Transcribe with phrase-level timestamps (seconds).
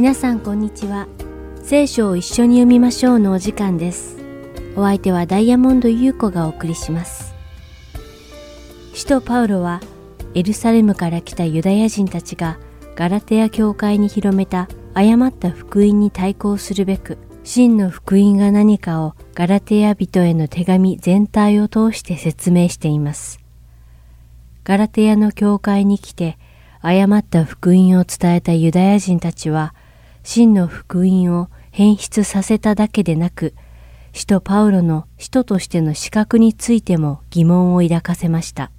[0.00, 1.08] 皆さんこんにちは。
[1.62, 4.16] 聖書を一緒に読みましょうのお時間です。
[4.74, 7.34] お相手はダイヤモンド優子がお送りします。
[8.94, 9.82] 使徒パウロは
[10.32, 12.56] エルサレムから来たユダヤ人たちが
[12.96, 23.38] ガラテヤ教会に広めた誤った福音に対抗するべく真の福音が何かをガラテヤ人への手紙全体を通して説明しています。
[24.64, 26.38] ガラテヤの教会に来て
[26.80, 29.74] 誤った福音を伝えたユダヤ人たちは
[30.22, 33.54] 真の福音を変質させただけでなく、
[34.12, 38.70] 使徒パウロの使徒としての資格についても疑問を抱かせました。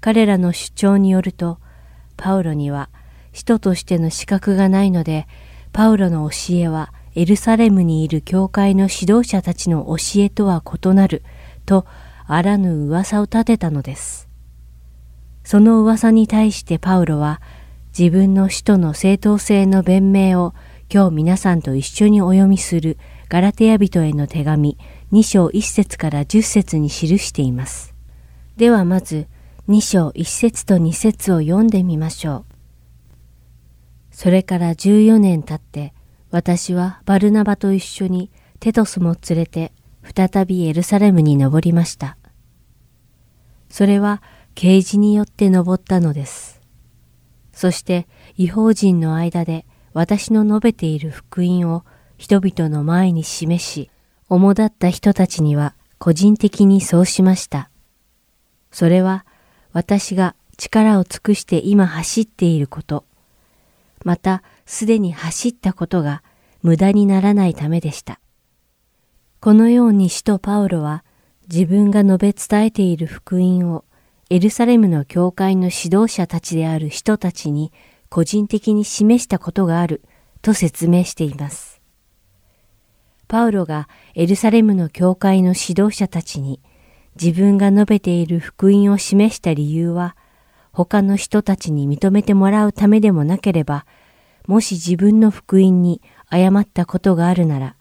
[0.00, 1.58] 彼らの主張によると、
[2.16, 2.88] パウロには
[3.32, 5.26] 使徒としての資格がないので、
[5.72, 11.22] パウロの教えはエルサレムにいる教会の指導者たちの教えとは異なる
[11.66, 11.86] と
[12.26, 14.28] あらぬ噂を立てたのです。
[15.42, 17.40] その噂に対してパウロは
[17.98, 20.54] 自分の使徒の正当性の弁明を
[20.88, 22.96] 今日皆さんと一緒にお読みする
[23.28, 24.78] ガラテヤ人への手紙
[25.10, 27.96] 2章1節から10節に記しています。
[28.56, 29.26] ではまず
[29.68, 32.54] 2章1節と2節を読んでみましょう。
[34.12, 35.92] それから14年経って
[36.30, 39.72] 私はバルナバと一緒にテトスも連れて
[40.14, 42.16] 再びエルサレムに登りました。
[43.68, 44.22] それは
[44.54, 46.57] 啓示によって登ったのです。
[47.58, 51.84] そして違法人の間で私の述べている福音を
[52.16, 53.90] 人々の前に示し、
[54.28, 57.68] 主だった人たちには個人的にそうしました。
[58.70, 59.26] それは
[59.72, 63.04] 私が力を尽くして今走っていること、
[64.04, 66.22] またすでに走ったことが
[66.62, 68.20] 無駄にならないためでした。
[69.40, 71.02] このように使徒パウロは
[71.52, 73.84] 自分が述べ伝えている福音を
[74.30, 77.72] エルサレムの教会の指導者たちである人たちに
[78.10, 80.02] 個人的に示したことがある
[80.42, 81.80] と説明しています。
[83.26, 86.60] パウロがエルサレムの教会の指導者たちに
[87.18, 90.14] 自分が述べている福音を示した理由は
[90.72, 93.86] 他の人たちに認めてもらうためでもなければ
[94.46, 97.76] もし自分の福音に誤ったことがあるなら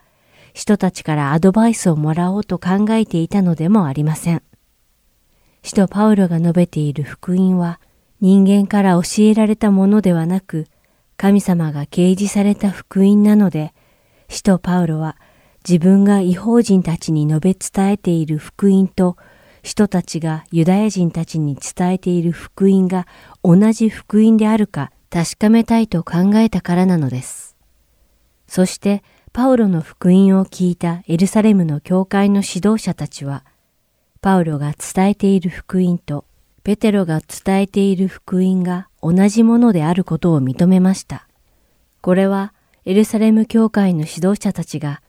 [0.53, 4.46] 人たちからアドバイスをもらおうと考えていたのでもありません。
[5.67, 7.81] 使徒パウロが述べている福音は
[8.21, 10.65] 人間から教えられたものではなく
[11.17, 13.73] 神様が掲示された福音なので
[14.29, 15.17] 使徒パウロは
[15.67, 19.17] 自分が違法人たちに述べ伝えている福音と
[19.61, 23.05] 人たちがユダヤ人たちに伝えている福音が
[23.43, 27.57] 同じ福音であるか確かめたいと考えたからなのです。
[28.47, 33.43] そしてパウロの福音を聞いたエルサレムの教会の指導者たちは
[34.21, 36.25] パウロが伝えている福音と
[36.63, 41.27] ペテロが伝えている福音が同じものであることを認めました。
[42.01, 42.53] これは
[42.85, 45.01] エルサレム教会の指導者たちが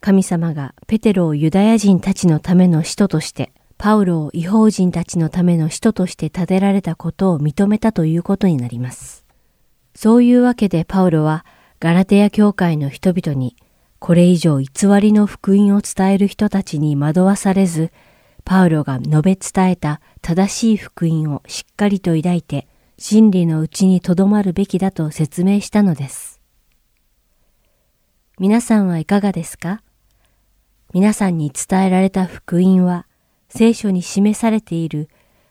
[0.00, 9.24] 神様がペテロをユダヤ人たちのための使徒としてパウロを違法人たちのための使徒として立てられたことを認めたということになります。
[9.94, 11.44] そういうわけでパウロは
[11.80, 13.56] ガラテヤ教会の人々に
[13.98, 14.68] これ以上偽
[15.00, 17.92] りの福音を伝える人たちに惑わされず
[18.44, 22.66] パウロが述べ伝えた正しい福音をしっかりと抱いて
[22.98, 26.40] 真理のうちにとどまるべきだと説明したのです。
[28.38, 29.82] 皆さんはいかがですか？
[30.92, 33.06] 皆さんに伝えられた福音は
[33.48, 35.08] 聖書に示されている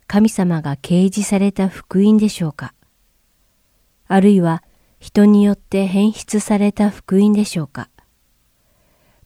[0.07, 2.73] 神様が掲示された福音でしょうか？
[4.07, 4.63] あるいは
[4.99, 7.89] 人によって変質された福音でしょうか？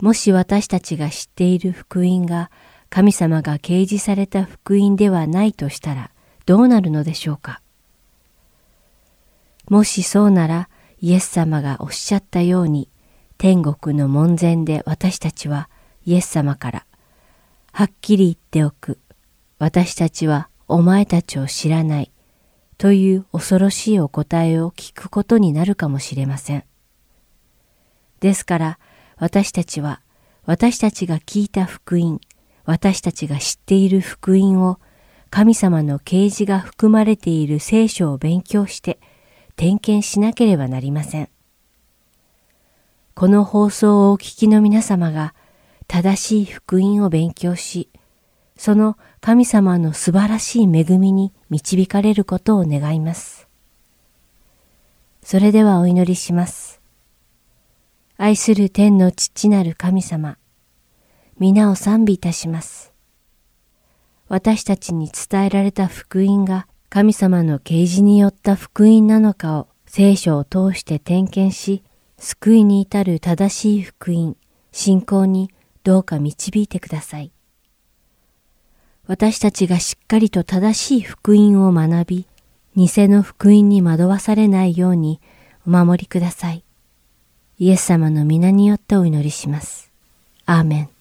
[0.02, 2.52] もし私たちが知っている福音が
[2.96, 6.12] 神様が掲示された福音ではないとしたら
[6.46, 7.60] どうなるのでしょうか？
[9.68, 10.70] もしそうなら
[11.02, 12.88] イエス様がおっしゃったように
[13.38, 15.70] 天国の門前で私たちは
[16.06, 16.86] イエス様から
[17.74, 18.98] はっきり言っておく。
[19.60, 22.14] 私たちはお前たちを知らない。
[22.78, 26.64] という恐ろしいお答えを聞くことになるかもしれません。
[28.22, 28.80] ですから
[29.18, 30.00] 私たちは
[30.46, 32.22] 私たちが聞いた福音、
[32.66, 34.80] 私たちが知っている福音を
[35.30, 39.00] 神様の啓示が含まれている聖書を勉強して
[39.56, 41.30] 点検しなければなりません。
[43.14, 45.34] この放送をお聞きの皆様が
[45.88, 47.90] 正しい福音を勉強し、
[48.58, 53.48] その神様の素晴らしい恵みに導かれることを願います。
[55.24, 56.82] それではお祈りします。
[58.18, 60.38] 愛する天の父なる神様、
[61.38, 62.94] 皆を賛美いたします。
[64.28, 71.84] 私たちに伝えられた福音が神様の啓示によった福音なのかを聖書を通して点検し、
[72.18, 74.38] 救いに至る正しい福音、
[74.72, 75.52] 信仰に
[75.84, 77.32] どうか導いてください。
[79.08, 82.28] 私たちがしっかりと正しい福音を学び、
[82.76, 85.20] 偽の福音に惑わされないように
[85.68, 86.64] お守りください。
[87.60, 89.92] イエス様の皆によってお祈りします。
[90.46, 90.95] アーメン。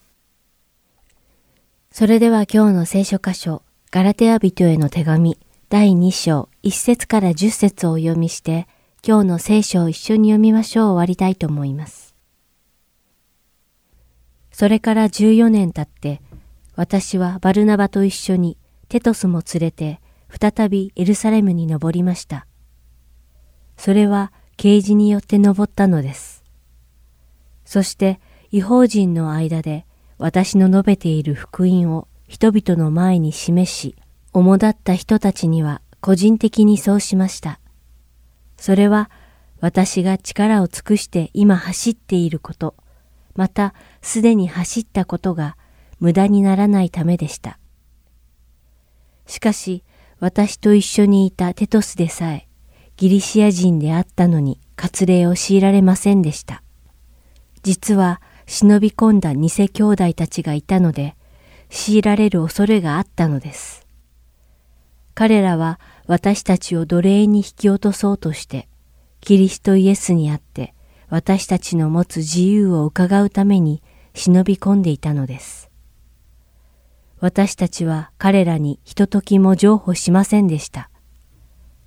[1.96, 3.62] それでは今日の聖書箇所、
[3.92, 5.38] ガラテヤ人への手紙、
[5.68, 8.66] 第2章、1節から10節をお読みして、
[9.06, 12.16] 今日の聖書を一緒に読みましょう終わりたいと思います。
[14.50, 16.20] それから14年経って、
[16.74, 18.58] 私はバルナバと一緒に
[18.88, 20.00] テトスも連れて
[20.30, 22.48] 再びエルサレムに登りました。
[23.76, 26.42] それは啓示によって登ったのです。
[27.64, 28.18] そして
[28.50, 29.86] 違法人の間で
[30.24, 33.94] 私の述べている福音を人々の前に示し、
[34.32, 37.60] 主だった人たちには個人的にそうしました。
[38.56, 39.10] それは
[39.60, 42.74] 私が力を尽くして今走っていること、
[43.34, 45.58] またすでに走ったことが
[46.00, 47.58] 無駄にならないためでした。
[49.26, 49.84] しかし
[50.20, 52.48] 私と一緒にいたテトスでさえ
[52.96, 56.62] ギリシア人であったのに割礼を強いられませんでした。
[57.62, 61.16] 実は忍び込んだ偽兄弟たちがいたので、
[61.70, 63.86] 強いられる恐れがあったのです。
[65.14, 68.68] 彼らは私たちを奴隷に引き落とそうとして、
[69.20, 70.74] キリストイエスにあって
[71.08, 73.82] 私たちの持つ自由を伺うために
[74.12, 75.70] 忍び込んでいたのです。
[77.20, 80.90] 私たちは彼らにひとときも譲歩しませんでした。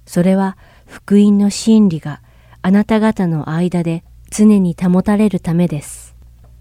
[0.06, 2.22] それは福音の真理が
[2.62, 6.07] あなた方の間で常に保たれるためです。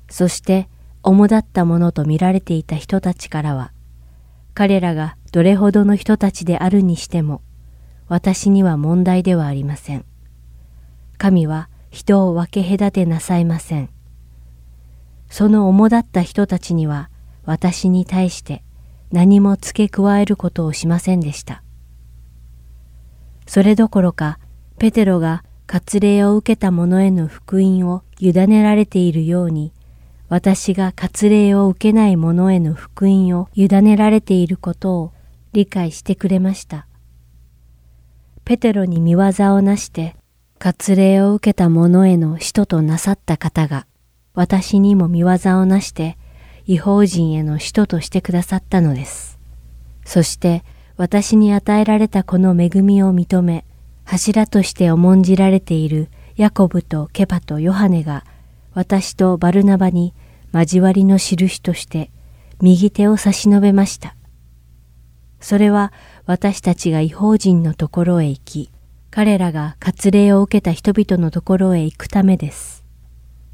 [0.08, 0.68] そして
[1.02, 3.72] 主だったものと見られていた人たちからは、
[4.54, 7.42] 彼らがどれほどの人たちであるにしても、
[8.08, 10.04] 私には問題ではありません。
[11.18, 13.90] 神は人を分け隔てなさいません。
[15.28, 17.10] その主だった人たちには
[17.44, 18.62] 私に対して
[19.12, 21.62] 何も付け加えることをしませんでした。
[23.46, 24.38] それどころか、
[24.78, 29.72] ペテロが割礼を受けた者への福音を委ねられているように、
[30.28, 35.12] 私が割礼を受けない者への福音を委ねられていることを
[35.52, 36.86] 理解してくれました。
[38.44, 40.16] ペテロに見業をなして、
[40.58, 43.86] 割礼を受けた者への使徒となさった方が、
[44.34, 46.18] 私にも見業をなして、
[46.66, 49.38] 違法人への使徒としてくださったのです。
[50.04, 50.64] そして
[50.96, 53.64] 私に与えられたこの恵みを認め、
[54.04, 58.24] 柱として重んじられているヤコブとケパとヨハネが
[58.76, 60.12] 私とバルナバに
[60.52, 62.10] 交わりの印として
[62.60, 64.14] 右手を差し伸べました。
[65.40, 65.94] それは
[66.26, 68.70] 私たちが違法人のところへ行き、
[69.10, 72.84] 彼らが割礼を受けた人々のところへ行くためです。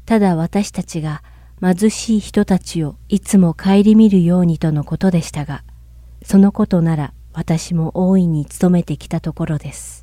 [0.05, 1.23] ただ私たちが
[1.61, 5.63] 貧しい人たちをいつも顧みるようにとのことでしたが、
[6.21, 10.02] そのことなら私も大いに努めてきたところです。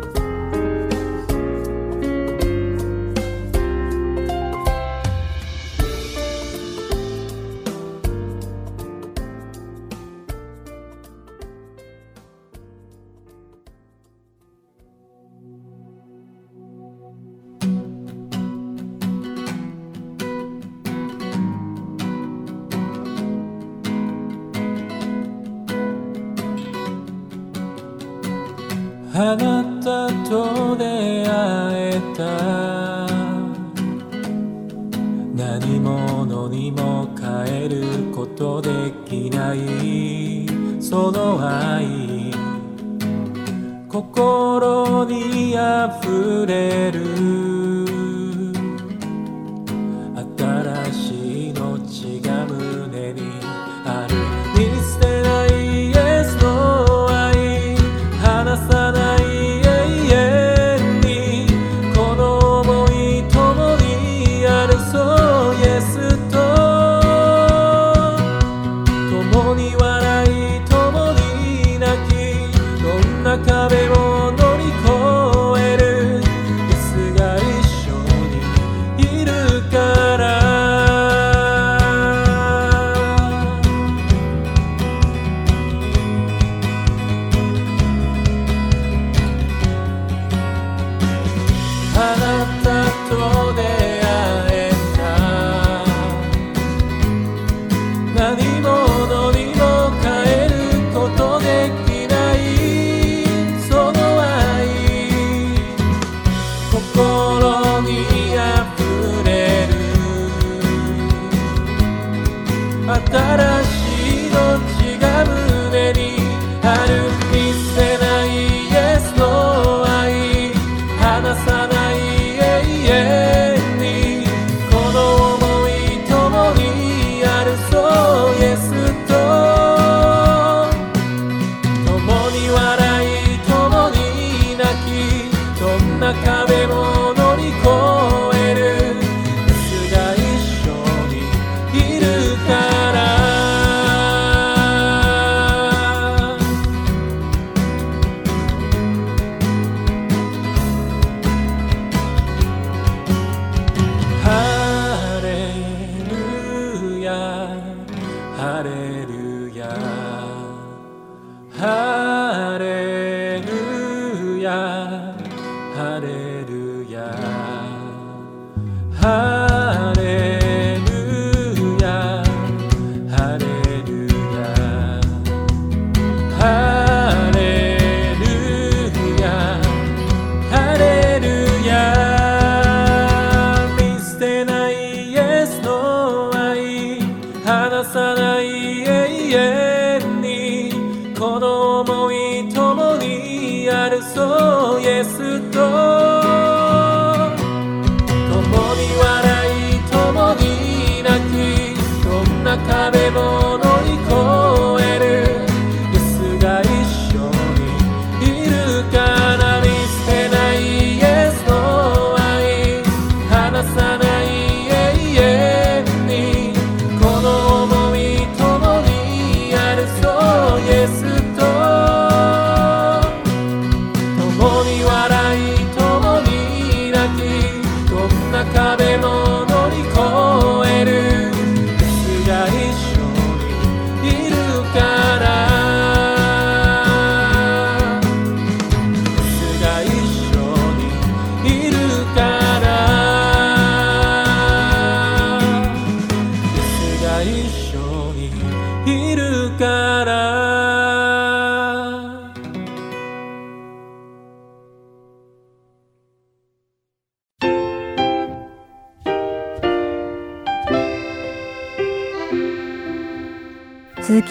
[30.31, 30.60] た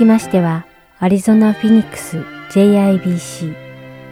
[0.00, 0.64] きましては、
[0.99, 3.54] アリゾナ・フィニックス JIBC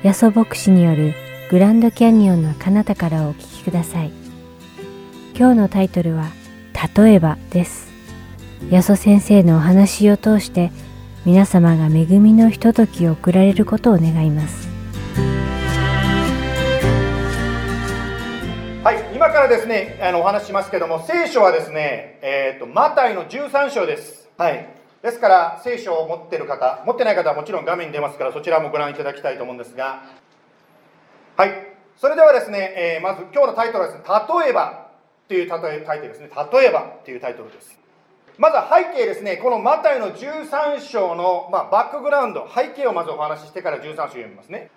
[0.03, 1.15] ヤソ牧師による
[1.51, 4.13] グランドキャニオンの彼方からお聞きください。
[5.35, 6.27] 今日のタイトルは、
[6.95, 7.89] 例えばです。
[8.69, 10.73] ヤソ先生のお話を通して、
[11.25, 14.69] 皆様が恵みのひとときを送られることを願います。
[18.85, 24.29] はい、今からですね、あのお話ししますけども、聖書はですね、えっ、とマタイの13章です。
[24.37, 24.78] はい。
[25.09, 30.03] ですから聖書を持っている方、持ってない方はもちろん画面に出ますからそちらもご覧いただきたいと思うんですが、
[31.37, 31.51] はい。
[31.97, 34.89] それではですね、えーまず今日のタイトルはですね、例えば
[35.29, 36.31] というタイトルですね。
[36.53, 37.79] 例えばというタイトルです。
[38.37, 44.71] まずは背景ですね、このマタイの13章の、まあ、バックグラウンド、背景をまずお話ししてから13章読みますね。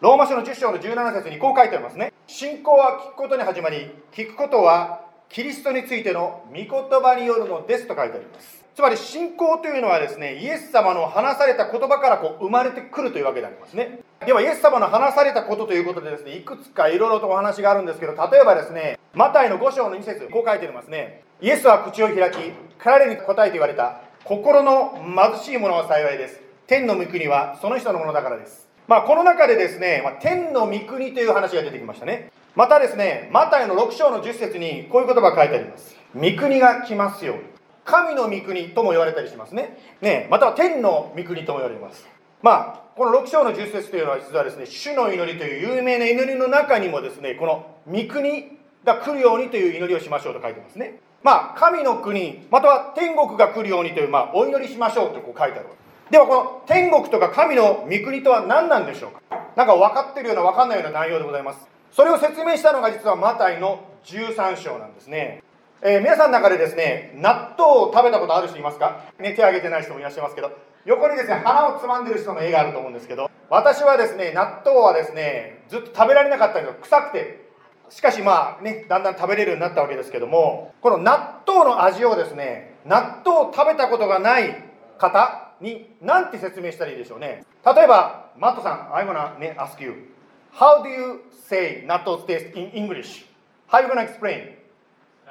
[0.00, 2.12] ローマ書の10章の17節にこう書いてありますね。
[2.26, 6.66] 信仰は聞くことに始まり、聞くことはキリストについての御言
[7.00, 8.61] 葉によるのですと書いてあります。
[8.74, 14.00] つまり信仰というのはですね、イエス様の話された言葉からこう生まれてくるというわけでありますね。
[14.24, 21.22] では、イエス様の話されたことということでですね、いくつかいろいろとお話があるんですけど、例えばですね、マタイの5章の2節こう書いてありますね。
[21.42, 22.36] イエスは口を開き、
[22.78, 24.00] 彼に答えて言われた。
[24.24, 24.94] 心の
[25.32, 26.40] 貧しい者は幸いです。
[26.66, 28.68] 天の御国はその人のものだからです。
[28.88, 32.32] まあ、この中でですね、まあ、天の御国という話が出てきましたね。
[32.54, 35.96] またですね、マタイの6章の10節にこういう言葉が書いてあります。
[36.14, 37.42] 御国が来ますように。
[37.84, 39.78] 神の御国とも言われたりしますね。
[40.00, 42.06] ねまたは天の御国とも言われます。
[42.42, 50.98] まあ、この6章の10節というのは実はですね、主の祈りという有名な祈りの中にもですね、この御国が来るようにという祈りをしましょうと書いてますね。
[51.22, 55.68] まあ、神の国、または天国が来るようにという、まあ、お祈りしましょうとこう書いてある
[56.10, 59.22] では、この天国とか神の御国とは何なんでしょうか？
[59.56, 61.66] なんか分かってるような分かんないような内容でございます。
[61.92, 65.42] それを説明したのが実はマタイの13章なんですね。
[65.84, 69.02] えー、皆さんの中でですね、納豆を食べたことある人いますか？
[69.18, 70.52] ね、手挙げてない人もいらっしゃいますけど、
[70.84, 76.78] 横にですね、鼻をつまんでる人の絵があると思うんですけど、私はですね、納豆はですね、ずっと食べられなかったんですよ。
[76.82, 77.50] 臭くて。
[77.90, 84.62] しかしまあね、だんだん食べれるようになったわけですけども、この納豆の味をですね、納豆を食べたことがない
[84.98, 87.44] 方に何て説明したらいいでしょうね？
[87.66, 90.14] 例えば、マットさん、I'm gonna、ね、ask you,
[90.54, 93.26] how do you say 納豆 taste in English?
[93.68, 94.61] How are you gonna explain?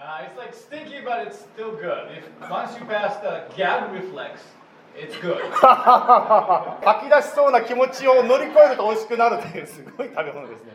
[0.02, 2.10] Uh, it's like stinky, but it's still good.
[2.18, 4.42] If once you pass the gag reflex,
[4.98, 5.38] it's good.
[6.82, 10.74] 吐き出しそうな気持ちを乗り越えると美味しくなるというすごい食べ物ですね。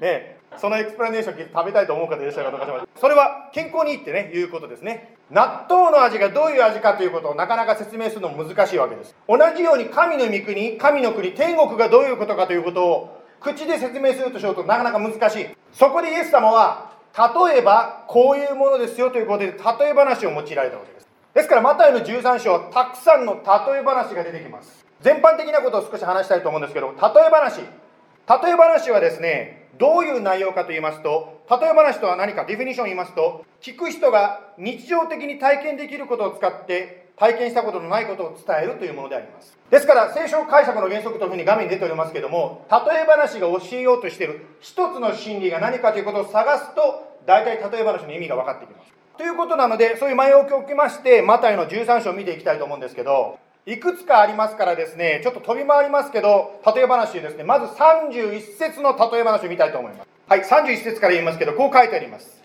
[0.00, 21.08] ね、そのエクスプラネーション食べたいと思う方いらっしゃるかどうかしらそれは健康にいいってねいうことですね納豆の味がどういう味かということをなかなか説明するのも難しいわけです同じように神の御国神の国天国がどういうことかということを口で説明するとしようとなかなか難しいそこでイエス様は例えばこういうものですよということで例え話を用いられたわけです。
[21.34, 24.84] ですからマタイの13章はたくさんの例え話が出てきます。
[25.00, 27.60] 全般的なことを少し話したいと思うんですけど例え話。
[27.60, 60.08] 例え話はですねどういう内容かと言いますと例え話とは何かディフィニションを言いますと聞く人が日常的に体験できることを使って体験したことのないことを伝えるというものでありますですから聖書解釈の原則というふうに画面に出ておりますけども例え話が教えようとしている一つの真理が何かということを探すと大体例え話の意味が分かってきますということなのでそういう前置きを置きましてマタイの13章を見ていきたいと思うんですけどいくつかありますからですね、ちょっと飛び回りますけど、例え話ですね、まず31節の例え話を見たいと思います。
[60.28, 62.42] はい、31節から言いますけど、こう書いてあります。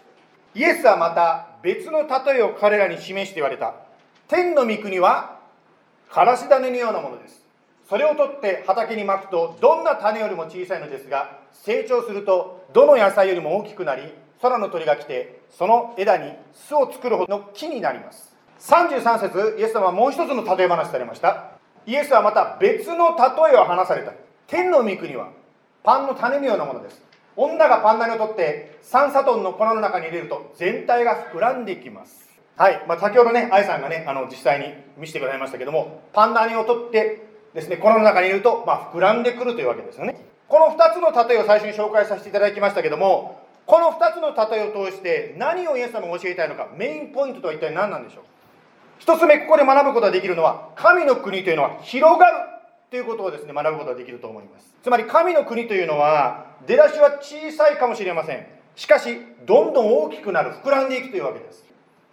[0.55, 3.88] イエスはまた別の例えを彼らに示して言われた。
[4.29, 5.39] 天の御国は、
[6.09, 7.43] からし種のようなものです。
[7.89, 18.29] それを取って畑にまくと、どんな種よりも小さいのですが、成長すると、どの野菜よりも大きくなり、空の鳥が来て、その枝に巣を作るほどの木になります。
[18.59, 21.51] 33節イエス様はもう一つの例え話されました
[21.85, 24.13] イエスはまた別の例えを話された
[24.47, 25.31] 天の御国は
[25.83, 27.01] パンの種のようなものです
[27.37, 32.28] 女がパン種を取って3サトンの粉の中に入れると全体が膨らんできます
[32.59, 34.65] はい、まあ、先ほどね愛さんがねあの実際に
[34.97, 40.25] 見せてくださいましたけどもパン種を取ってですね粉の中に入れると、まあ、膨らんでくるというわけですよね。
[40.49, 48.23] この2つの例えを最初に紹介させていただきましたけどもこの2つの例えを通して何をイエス様が教えたいのかメインポイントとは一体何なんでしょう？
[48.97, 52.33] 一つ目ここで学ぶことができるのは神の国というのは広がる
[52.91, 54.75] ということをですね学ぶことができると思います。
[54.83, 58.45] つまり神の国というのは出だしは小さいかもしれません。
[58.75, 61.68] しかしどんどん大きくなる膨らんでいくというわけです。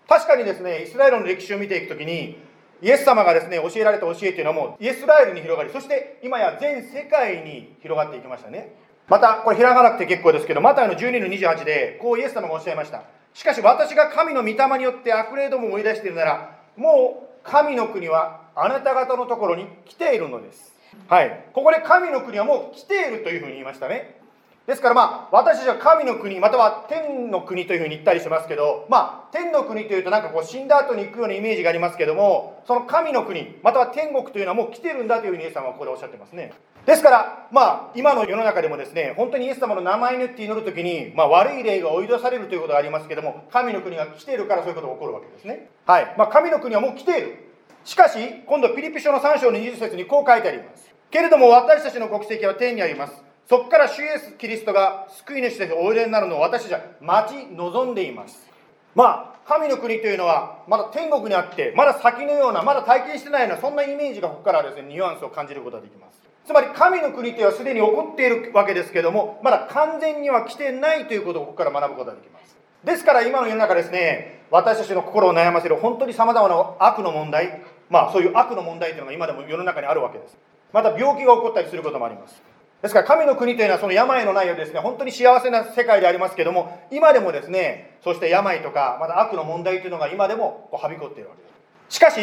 [0.09, 2.39] 確かにですねイスラエルの歴史を見ていくときに
[2.83, 8.75] イエス様がですね教えられた教えというのもイエスラエルに広がりそして今や全世界に広がっていきましたね
[9.09, 20.75] またこれ開かなくて結構ですけどマタイの12の28でこうイエス様がおっしゃいましたしかし私が神の御霊によって悪霊どもを追い出しているならもう神の国はあなた方のところに来ているのです。
[21.09, 21.45] はい。
[21.53, 24.21] ここで神の国はもう来ているというふうに言いましたね。
[24.67, 36.53] ですからまあ、私たちは神の国、または天の国というふうに言ったりしますけど、まあ、天の国というとなんかこう死んだ後に行くようなイメージがありますけども、その神の国、または天国というのはもう来てるんだというふうにイエス様はここでおっしゃってますね。
[36.85, 45.71] ですから、まあ、今の世の中でもですね、本当にイエス様の名前によって祈るときに、まあ、悪い霊が追い出されるということがありますけども、神の国が来ているからそういうことが起こるわけですね。
[45.87, 46.15] はい。
[46.19, 47.37] まあ、神の国はもう来ている。
[47.85, 50.91] しかし、今度ピリピ書の3章の20節にこう書いてあります。
[51.09, 53.27] けれども私たちの国籍は天にあります。
[53.49, 58.51] そこから主イエス・キリストが救い主としておいでになるのを私たちは待ち望んでいます。
[58.95, 66.27] まあ、神の国というのはまだ天国にあって、まだ先のような、まだ体験してないような、そんなイメージがここからですね、ニュアンスを感じることができます。
[66.47, 80.37] つまり神の国というのはすでに起こっているわけですけどもまだ完全には来てないということをここから学ぶことができますですから今の世の中ですね私たちの心を悩ませる本当にさまざまな悪の問題まあそういう悪の問題というのが今でも世の中にあるわけです
[80.73, 82.41] また病気が起こったりすることもあります
[82.87, 91.49] ですから神の国というのはその病のないようですね本当に幸せな世界でありますけども今でもですねそして病とかまた悪の問題というのが今でもこうはびこっているわけで
[91.89, 91.97] す。
[91.97, 92.21] しかし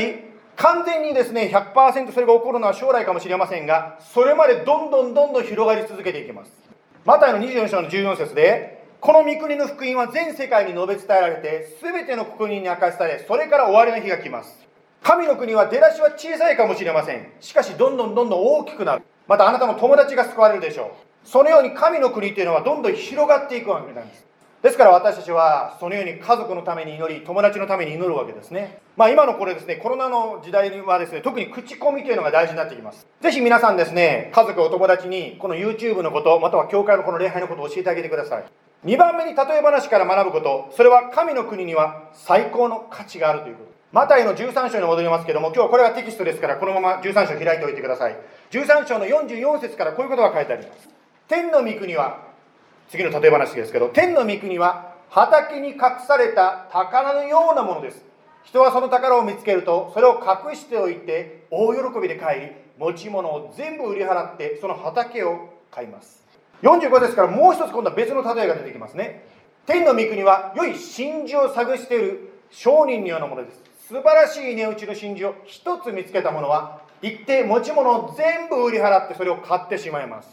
[0.56, 6.52] 完全にですね100%それが起こるのは将来かもしれませんがそれまでどんどんどんどん広がり続けていきます。
[7.04, 14.65] マタイの24章の14節でこの御国の福音は全世界に述べ伝えられて全ての国民に明かされそれから終わりの日が来ます。
[15.02, 17.28] 神の国は出だしは小さいかもしれません。
[17.41, 19.04] しかしどんどんどんどん大きくなる。
[19.28, 21.28] またあなたの友達が救われるでしょう。
[21.28, 24.26] そのように神の国というのはどんどん広がっていくわけなんです。
[24.62, 28.80] ですから私たちはそのように家族のために祈り友達のために祈るわけですね。
[28.96, 33.06] まあ今のこれですねコロナの時代はですね特に口コミというのが大事になってきます。
[33.22, 38.46] ぜひ皆さんですね家族お友達にこの YouTube のことまたは教会のこの礼拝のことを教えてあげてください。
[38.86, 40.70] 2番目に例え話から学ぶこと。
[40.76, 43.73] それは神の国には最高の価値があるということ。
[43.93, 48.17] マタイの13章に戻りますけども今日これがテキストですからこのまま13章開いておいてください。
[48.49, 50.89] 13章の44節からこういうことが書いてあります。
[51.27, 52.17] 天の御国は
[52.89, 55.77] 次の例え話ですけど天の御国は畑に隠
[56.08, 58.03] された宝のようなものです。
[58.45, 66.25] 人はその宝を見つけるとそれを隠しておいて大喜びで帰り持ち物を全部売り払ってその畑を買います。
[66.63, 69.27] 45ですからもう一つ今度は別の例えが出てきますね。
[69.67, 73.73] 天の御国は良い真珠を探している商人のようなものです。
[73.93, 80.29] 素晴らしい値打ちの真珠を一つ見つけた者は一定持ち物を全部売り払ってそれを買ってしまいます。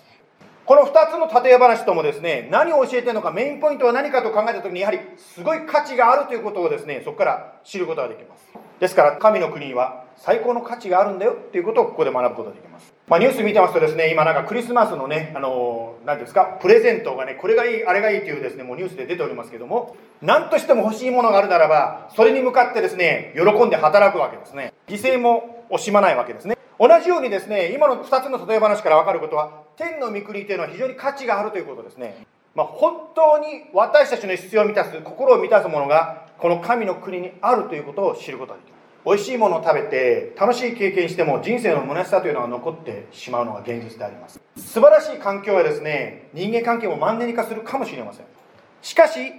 [0.64, 8.48] この2つの例え話ともですね何を教えてるのかメインポイントは何かと考えた時にやはりすごい価値があるということをですねそこから知ることができます。
[8.80, 12.94] ですから神の国には最高の価値があるんだよっていうことをここで学ぶことができます。
[13.10, 24.72] まあ、ニュース見てますとですね今なんかクリスマスのねあの何ですかプレゼントがねこれがいいあれがいいというですねもうニュースで出ておりますけども何としても欲しいものがあるならばそれに向かってですね喜んで働くわけですね。
[24.86, 26.56] 犠牲も惜しまないわけですね。
[26.78, 32.24] 同じようにですね今の2つの例え話から分かることは天の御国というのは非常に価値があるということですね。
[32.54, 44.40] まあ、本当に私たちの必要を満たす心を満たすものがこの神の国にあるということを知ることができます美味しいものを食べて楽しい経験しても人生の虚しさというのは残ってしまうのが現実であります。
[44.56, 48.26] 素晴らしい環境はですね人間関係もマンネリ化するかもしれません。
[48.82, 49.32] しかし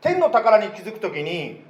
[0.00, 1.62] 天の宝に気づく時に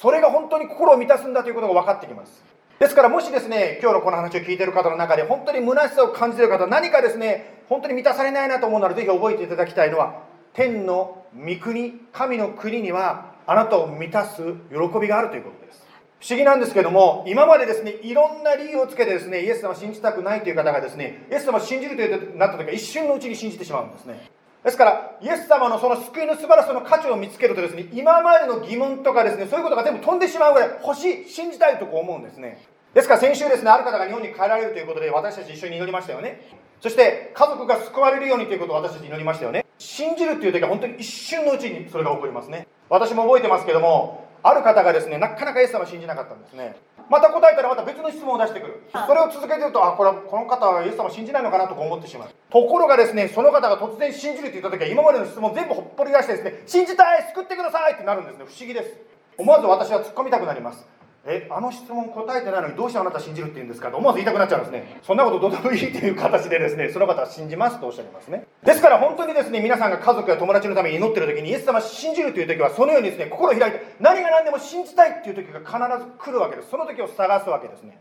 [0.00, 2.44] それが本当に心を満たすんだということが分かってきます。
[2.78, 10.22] ですからもしですね今日のこの話を聞いている方の中で本当に虚しさを感じている方何かですね本当に満たされないなと思うならぜひ覚えていただきたいのは
[10.52, 15.81] 天の御国神の国にはあなたを満たす喜びがあるということです。
[16.22, 24.30] 不思議なんですけども今までですねいろんな理由をつけてですねイエス様を信じたくないという方がですねイエス様を信じるというなった時は一瞬のうちに信じてしまうんですね。
[24.62, 32.64] ですからイエス様のその救いの素晴らしさの価値を見つけるとですね今までの疑問とかですねそういうことが全部飛んでしまうぐらい欲しい信じたいとこう思うんですね。
[32.94, 36.40] ですから先週ですねある方が日本に帰られるということで私たち一緒に祈りましたよね。
[36.80, 39.66] そして家族が救われるようにということを私たち祈りましたよね。
[39.78, 42.68] 信じるという時は本当に一瞬のうちにそれが起こりますね。
[42.88, 46.76] 私も覚えてますけどもある方がですねなかなかイエス様を信じなかったんですね。
[47.10, 48.82] また答えたらまた別の質問を出してくる。
[48.92, 52.28] それを続けてるとあこれはこの方はイエス様を信じないのかなとか思ってしまう。
[52.50, 58.44] ところがですねその方が突然信じるって言った時は今までの質問全部ほっぽり出してですね信じたい救ってくださいってなるんですね。
[58.46, 58.96] 不思議です。
[59.38, 60.86] 思わず私は突っ込みたくなります
[61.24, 63.90] えあの質問答えてないのにどうしてあなた信じるって言うんですか？
[63.90, 65.00] と思わず言いたくなっちゃうんですね。
[65.02, 68.46] そんなことどうでもいいという形でですねその方は信じますとおっしゃいますね。
[68.64, 76.70] ですから本当にですね皆さんが家族や友達のために祈ってる時にイエス様信じるという時はそのようにですね心を開いて何が何でも信じたいっていう時が必ず来るわけです。
[76.70, 77.98] その時を探すわけですね。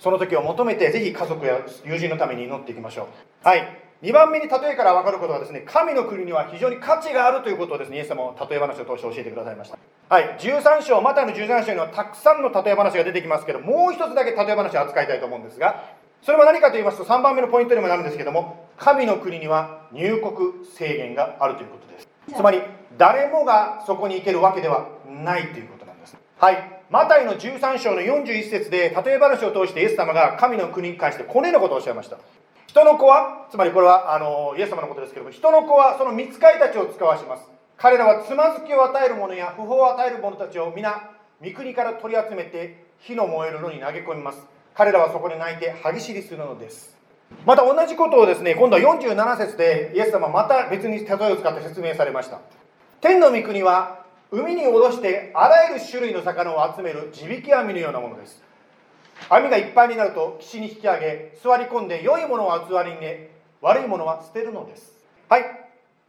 [0.00, 3.04] その時を求めてぜひ家族や友人のために祈っていきましょ
[3.44, 3.46] う。
[3.46, 3.83] はい。
[4.04, 9.78] 2番目に例えから分かることはですね神の国には非常に価値があるということをですねイエス様は例え話を通して教えてくださいました。
[10.10, 10.36] はい。
[10.38, 15.84] 13章マタイの13章にはたくさんの例え話が出てきますけどもう一つだけ例え話を扱いたいと思うんですが
[16.20, 22.08] それは何かと言いますと3番目のポイントにもなるんですけども神の国には入国制限があるということです。
[22.34, 22.60] つまり
[22.98, 26.16] 誰もがそこに行けるわけではないということなんです。
[26.36, 26.74] はい。
[26.90, 32.18] マタイの13章の41節で例え話を通してイエス様が神の国に関してこのようなことをおっしゃいました
[32.74, 37.44] 人の子はつまりこれはあのイエス様のことですけども人の子はその見つかりたちを使わします。
[37.76, 41.08] 彼らはつまずきを与える者や不法を与える者たちを皆
[41.40, 44.44] 三国から取り集めて火の燃えるのに投げ込みます。
[44.74, 46.98] 彼らはそこで泣いて歯ぎしりするのです。
[47.46, 52.40] また同じことをですね今度は47節でイエス様また別に例えを使って説明されました。
[53.00, 58.42] 天の御国は海に戻してあらゆる種類の魚を集める地引き網のようなものです。
[59.34, 64.92] 網がいっぱいになると岸に引き上げ座り込んで良いものは器に入れ悪いものは捨てるのです。
[65.28, 65.44] はい。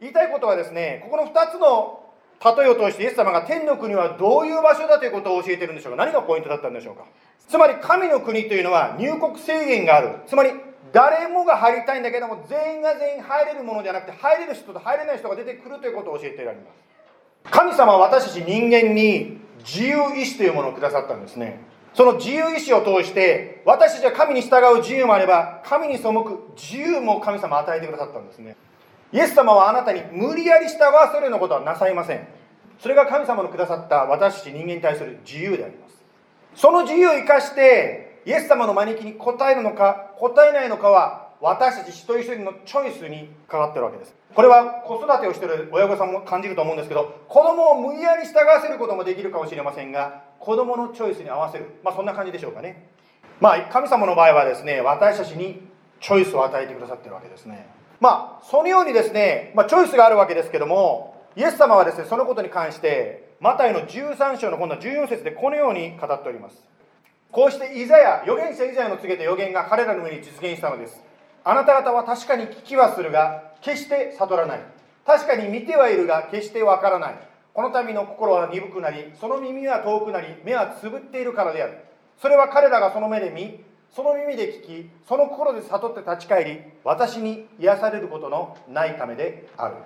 [0.00, 2.04] 言いたいことはですねここの2つの
[2.44, 6.04] 例えを通してイエス様が天の国はどういう場所だということを教えてるんでしょうか。
[6.04, 7.04] 何がポイントだったんでしょうか。
[7.48, 10.10] つまり神の国というのは入国制限がある。
[10.26, 10.50] つまり
[10.92, 17.50] 誰もが入りたいんだけども全員が全員入れるものじゃなくて入れる人と入れない人が出てくるということを教えておられます。
[17.50, 21.60] 神様は私たち人間に自由意志というものをくださったんですね。
[21.96, 28.54] その自由意志を通して私たちは神に従う自由もあれば神に背く自由も神様与えてくださったんですね。
[29.12, 32.28] イエス様はあなたに無理やり従わせるようなことはなさいません。
[32.80, 36.04] それが神様のくださった私たち人間に対する自由であります。
[36.54, 44.14] その自由を生かしてイエス様の招きに応えるのか応えないのかは私たち一人一人のチョイスにかかってるわけです。
[44.34, 51.66] これは子育てをしてる親御さんも感じると思うんですけど子供を無理やり従わせることもできるかもしれませんが子供のチョイスに合わせる。
[51.82, 52.88] まあそんな感じでしょうかね。
[53.40, 55.60] まあ神様の場合はですね私たちに
[56.00, 57.66] チョイスを与えてくださってるわけですね。
[58.00, 66.62] まあそのようにですね、まあ、チョイスがあるわけですけどもイエス様はですねそのことに関してマタイの13章の今度は14節でこのように語っております。
[67.32, 71.02] こうしてイザヤ預言者イザヤの告げた預言が彼らの上に実現したのです。
[71.44, 74.60] あなた方は確かに聞きはするが決して悟らない。
[75.04, 77.14] 確かに見てはいるが決してわからない。
[77.56, 81.78] この民の心は鈍くなりその耳は遠くなり目はつぶっているからである。
[82.20, 89.76] それは彼らがその目で見その耳で聞きその心で悟って立ち返り私に癒されることのないためである。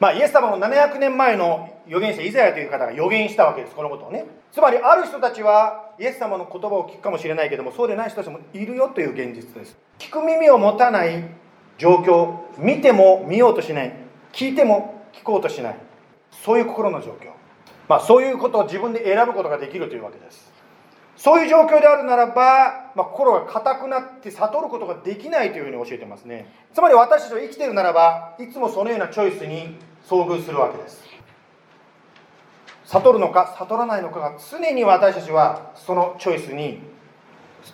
[0.00, 4.26] まあ、イエス様の700年前の預言者イザヤという方が予言したわけですこのことをね。
[4.50, 9.76] つまりある人たちはイエス様の言葉を聞くかもしれないけどもそうでない人たちもいるよという現実です。
[10.00, 11.22] 聞く耳を持たない
[11.78, 13.94] 状況見ても見ようとしない。
[14.32, 15.93] 聞いても聞こうとしない。
[16.42, 17.32] そういう心の状況。
[17.88, 20.52] まあそういうことを自分で選ぶことができるというわけです。
[21.16, 26.52] そういう状況であるならば、まあ、心が硬くなって悟ることができないというふうに教えてますね。
[26.72, 29.76] つまり私たちは生きているならばいつもそのようなチョイスに
[30.08, 31.04] 遭遇するわけです。
[32.86, 36.80] 悟るのか悟らないのかが常に私たちはそのチョイスに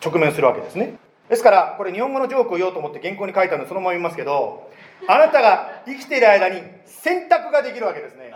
[0.05, 0.99] 直面するわけですね。
[1.29, 4.71] ですからこれ日本語のジョークを言おうと思って原稿に書いたのでそのまま言いますけど
[5.09, 8.33] あなたが生きている間に選択ができるわけですね。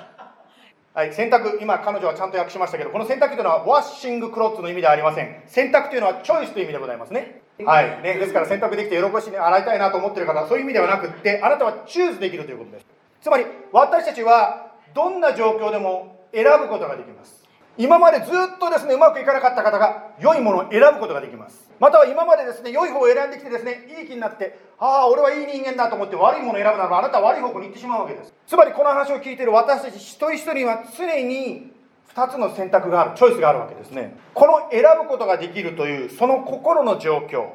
[0.94, 5.42] はい、洗濯、今彼女はちゃんと訳しましたけど、この洗濯というのはワッシングクロッツの意味ではありません。
[5.48, 7.42] 洗濯というのはチョイスという意味でございますね。
[7.64, 8.00] はい。
[8.00, 12.87] ね、ですから洗濯できて喜しに洗いたいなと思ってる方はそういう意味ではなくって、あなたはチューズできるということです。
[13.22, 17.43] つまり、私たちはどんな状況でも選ぶことができます。
[17.76, 21.70] 今までずっとですね、うまくいかなかった方が良いものを選ぶことができます。
[21.80, 28.32] または今までですね、良い方を選んできてですね、いい気になって、ああ、俺はいい人間だと思って悪いものを選ぶなら、あなたは悪い方向に行ってしまうわけです。
[28.46, 31.72] つまりこの話を聞いている私たち一人一人には常に
[32.14, 34.16] 2つの選択がある、チョイスがあるわけですね。
[34.34, 37.48] この選ぶことができるという、その心の状況。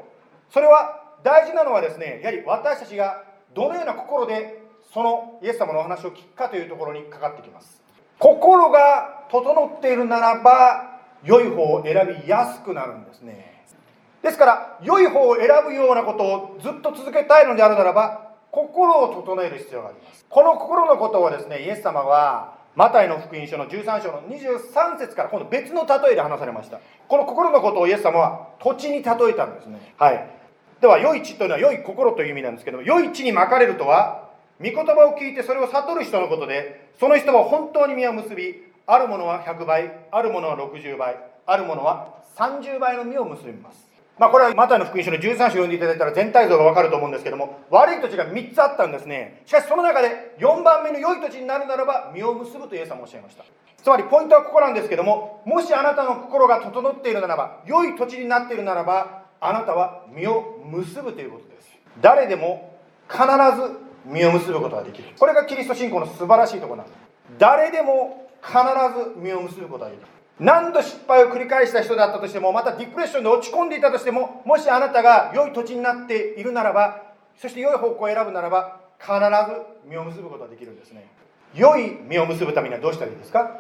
[0.50, 4.62] それは大事なのはですね、やはり私たちがどのような心で
[4.94, 7.79] そのイエス様のお話を聞くかというところにかかってきます。
[8.20, 13.64] 心が整っているならば良い方を選びやすくなるんですね。
[14.22, 20.26] ですから良い方を選ぶようなことをずっと続けたいのであるならば心を整える必要があります。
[20.30, 26.80] この心のことをですねイエス様はマタイの福音書の13章の23節から今度別の例えで話されました。
[27.08, 29.94] この心のことをイエス様は土地に例えたんですね。
[29.98, 30.30] はい。
[30.82, 34.29] では良い地というのは良い心という意味なんですけども良い地にまかれるとは
[34.60, 43.90] 御言葉を聞いてそれを悟る人のことでその人は本当に実を結びあるものは100倍あるものは60倍あるものは30倍の実を結びます。
[44.18, 49.44] まあこれはマタイの福音書の13章を読んでいただいたら全体像がわかると思うんですけども悪い土地が3つあったんですね。
[49.46, 53.46] しかしその中で4番目の良い土地になるならば実を結ぶとイエス様おっしゃいました。
[53.82, 61.70] つまりポイントはここなんですけどももしあなたの心が整っているならば良い土地になっているならばあなたは実を結ぶということです。
[62.02, 62.78] 誰でも
[63.10, 65.10] 必ず実を結ぶことができる。
[65.18, 66.98] これがキリスト信仰の素晴らしいところなんです
[67.38, 70.08] 誰でも必ず実を結ぶことができる。
[70.40, 77.04] 何度失敗を繰り返した人だったとしてもまたディプレッションで落ち込んでいたとしてももしあなたが良い土地になっているならば
[77.36, 79.20] そして良い方向を選ぶならば必ず
[79.90, 81.10] 実を結ぶことができるんですね。
[81.54, 83.60] 良い実を結ぶためにはどうしたらいいですか？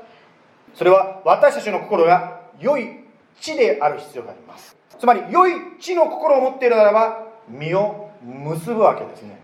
[0.73, 3.04] それは私たちの心が良い
[3.41, 4.78] 地である必要があります。
[4.97, 9.43] つまり良い地の心を持っているならば実を結ぶわけですね。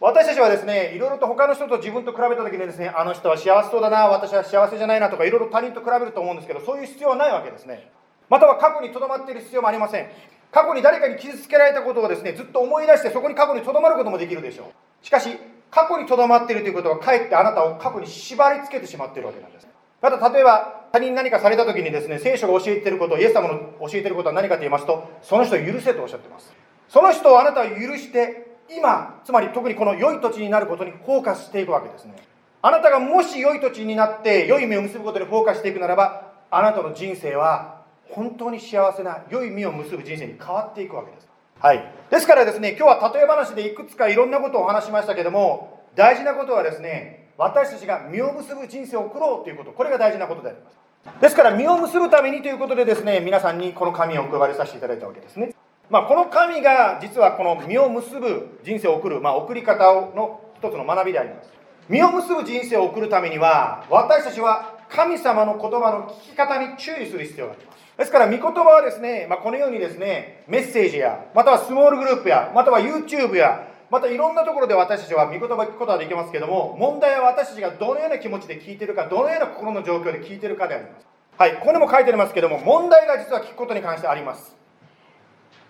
[0.00, 7.90] 私たちはですねいろいろと他の人と自分と比べた時にですねあの人は幸せそうだな私は幸せじゃないなとかいろいろ他人と比べると思うんですけどそういう必要はないわけですね。
[8.30, 10.08] または過去にとどまっている必要もありません。
[10.52, 14.70] 過去に誰かに傷つけられたことをですねずっと思い出してそこに過去にとどまることもできるでしょ
[15.02, 15.04] う。
[15.04, 15.36] しかし
[15.70, 19.66] 過去にとどまっているということはかえってあなたを過去に縛りつけてしまっているわけなんです。
[20.00, 26.52] また例えば他人に何かされた時にですね聖書が教えていることイエス様の教えていることは何かと言いますとその人を許せとおっしゃってます。
[26.88, 32.16] その人をあなたは許して今つまり特にこの良い土地になることにフォーカスしていくわけですね。
[32.60, 41.28] あなたがもし良い土地になって良い実を結ぶことにフォーカスしていくならばあなたの人生は本当に幸せな良い実を結ぶ人生に変わっていくわけです。
[41.60, 41.92] はい。
[42.10, 49.72] ですからですね今日は例え話でいくつかいろんなことをお話しましたけども大事なことはですね私たちが実を結ぶ人生を送ろうということ。
[49.72, 50.78] これが大事なことであります。
[51.20, 55.54] ですから実を結ぶためにということでですね皆さんにこの紙をお配りさせていただいたわけですね
[55.90, 61.50] まあ、この紙が実はこの実を結ぶ人生を送る、まあ、送り方の一つの学びであります
[61.88, 81.06] 実を結ぶ人生を送るためには私たちは神様の言葉の聞き方に注意する必要がありますですから、御言葉はですね、まあ、このようにですね、メッセージや、またはスモールグループや、または YouTube や、またいろんなところで私たちは御言葉を聞くことができますけども、問題は私たちがどのような気持ちで聞いてるか、どのような心の状況で聞いてるかであります。
[81.36, 84.57] はい、ここにも書いてありますけども、問題が実は聞くことに関してあります。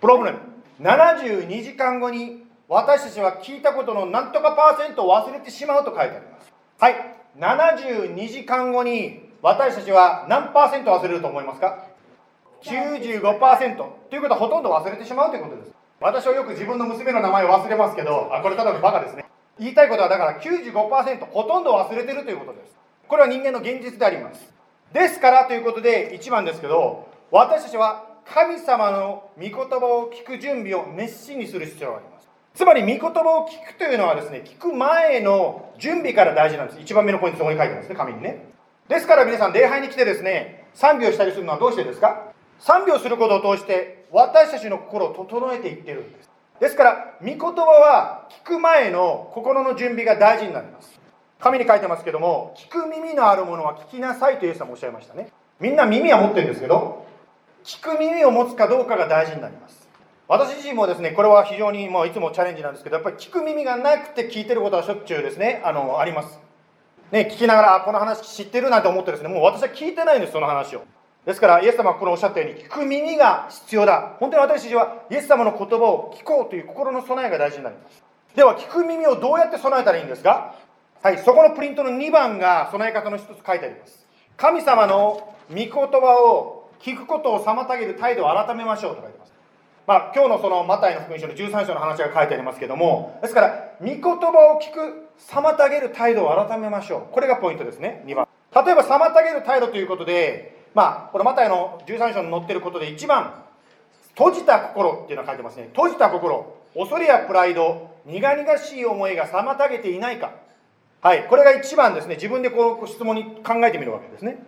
[0.01, 0.39] プロブレム。
[0.79, 6.53] 72時間後に私たちは聞いたことのなんとかパーセントを忘れてしまうと書いてあります。
[6.79, 6.95] はい、
[7.37, 11.85] 72時間後に私たちは何パーセント忘れると思いますか
[12.63, 15.71] ？95%ということはほとんど忘れてしまうということです。
[15.99, 19.25] 私はよく自分の娘の名前を忘れますけどあこれただのバカですね。
[19.59, 22.77] 言いたいことはだから95%ほとんど忘れてるということです。
[23.07, 24.53] これは人間の現実であります。
[24.93, 32.29] ですからということで1番ですけど私たちは神様の御言葉を聞く準備を熱心にする必要があります。
[32.53, 36.79] つまり御言葉を聞くというのはですね聞く前の準備から大事なんです。
[36.79, 38.45] 1番目のポイントそこに書いてますね紙にね。
[38.87, 42.31] ですから皆さん礼拝に来てですね賛美をしたりするのはどうしてですか？
[42.59, 46.29] 賛美をすることを通して私たちの心を整えていってるんです。
[46.59, 50.99] ですから御言葉は聞く前の心の準備が大事になります。
[51.39, 55.31] 紙に書いてますけども聞く耳のあるものは聞きなさいとイエス様おっしゃいましたね。
[55.59, 57.08] みんな耳は持ってるんですけど
[57.63, 59.87] 聞く耳を持つかどうかが大事になります。
[60.27, 66.39] 私自身もですねこれは非常にもういつもチャレンジなんですけどやっぱり聞く耳がなくて聞いてることはしょっちゅうですねあのあります。
[67.11, 70.83] ね聞きながらこの話知ってるなんて思ってですねもう私は聞いてないんですその話を。
[71.25, 74.15] ですからイエス様はここおっしゃったように聞く耳が必要だ。
[74.19, 78.03] 本当に私たちはイエス様の言葉を聞こうという心の備えが大事になります。
[78.35, 80.55] では聞く耳をどうやって備えたらいいんですか？
[81.01, 84.05] はいそこのプリントの2番が備え方の一つ書いてあります。
[84.37, 89.29] 神様の御言葉を聞くことを妨げる態度を改めましょうと書いてます
[89.87, 103.43] まあ、今日のそのマタイの福音書の13章の話が書いてありますけどもですから御言葉を聞く妨げる態度を改めましょうこれがポイントですね2番例えば妨げる態度ということでまあ、このマタイの13章に載ってることで一番、
[104.15, 105.69] 閉じた心っていうのが書いてますね。
[105.73, 110.33] 閉じた心、恐れやプライド、苦々しい思いが妨げていないか。
[111.01, 112.15] はい、これが一番ですね。
[112.15, 114.43] 自分でこの質問に考えてみるわけですね。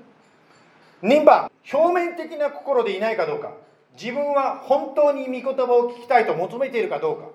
[1.01, 3.51] 2番、表面的な心でいないかどうか。
[3.99, 7.27] 自分は本当に御言葉を聞きたいと求めているかどうか。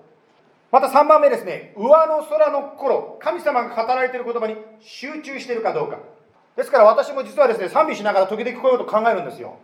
[0.71, 1.73] また3番目ですね。
[1.75, 5.99] 上の空の心、神様が語られている言葉に集中しているかどうか。
[6.55, 9.55] ですから私も実はですね、賛美しながら時々こういうこと考えるんですよ。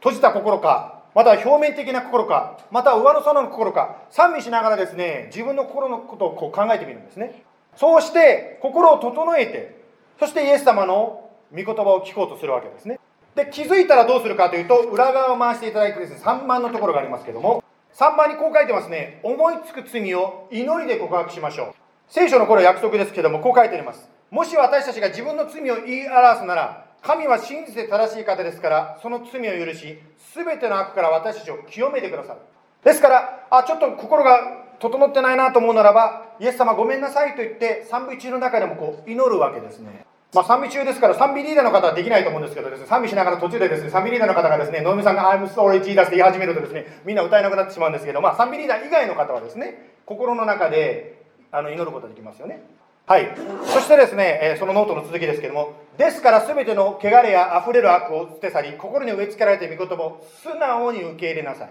[0.00, 7.42] 閉じた心か、または表面的な心か、または上の空の心か、賛美しながらですね、自分の心のことをこう考えてみるんですね。
[7.76, 9.76] そうして心を整えて、
[10.18, 12.98] そしてイエス様の御言葉を聞こうとするわけですね。
[13.36, 21.74] で、気づいたらどうするかというと、裏側を回していただいてですね、3番のところがありますけども、3番にこう書いてますね、思いつく罪を祈りで告白しましょう。
[22.08, 24.08] 聖書のこれは約束ですけども、こう書いてあります。
[24.30, 29.98] もし私たちが自分の罪を言い表すなら、神は真実で正しい方ですから、その罪を許し、
[30.32, 32.40] すべての悪から私たちを清めてくださる。
[32.84, 40.06] ですから、あ、ちょっと心が整ってないなと思うならば、イエス様ごめんなさいと言って、賛美中の中でもこう祈るわけですね。
[40.36, 52.62] まあ、賛美中ですから、賛美リーダーの方はできないと思うんですけどですね、賛美しながら途中でですね、賛美リーダーの方がですね、能見さんが I'm sorry Jesus って言い始めるとですね、みんな歌えなくなってしまうんですけど、まあ、賛美リーダー以外の方はですね、心の中であの祈ることができますよね。
[53.06, 53.34] はい。
[53.64, 61.70] そしてですね、えそのノートの続きですけども、ですから全ての汚れや溢れる悪を捨て去り、心に植え付けられている御言葉を素直に受け入れなさい。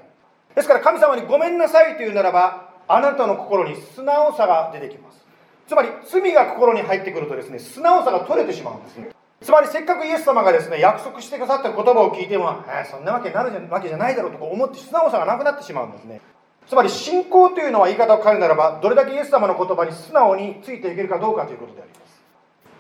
[0.56, 5.24] ですから神様にごめんなさいというならば、あなたの心に素直さが出てきます。
[5.67, 9.10] つまり、罪が心に入ってくるとですね、素直さが取れてしまうんですね。
[9.41, 16.21] つまり、せっかくイエス様がですね、約束してくださった言葉を聞いても、えー、そんなわけになるわけじゃないだろうと思って素直さがなくなってしまうんですね。
[16.67, 22.21] つまり信仰というのは言い方を変えるならばどれだけイエス様の言葉に素直についていけるかどうかということであります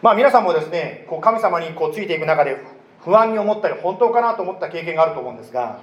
[0.01, 2.57] まあ皆さんもですねこう神様にこうついていく中で
[3.01, 5.79] 不安に思ったり本当かなと思った経験があると思うんですが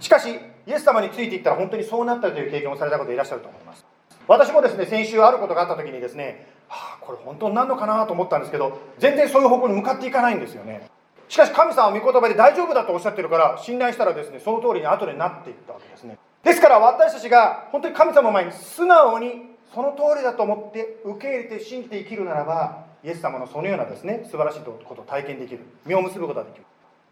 [0.00, 0.28] しかし
[0.66, 3.84] イエス様についていったら本当にそうなったという経験をされた方いらっしゃると思います
[4.26, 10.88] 私もですね先週あることがあった時にですね、はあ、これ本当になるのかなと思ったんですけど全然そういう方向に向かっていかないんですよね。
[11.28, 16.18] しかし神様は御言葉で大丈夫だとおっしゃってるから信頼したらですねその通りに後でなっていったわけですね。
[16.42, 25.60] ですから私たちが本当に神様の前に素直にその通りだと思って受け入れて信じて生きるならばイエス様のそのようなですね素晴らしいことを体験できる。
[25.86, 26.64] 実を結ぶことができる。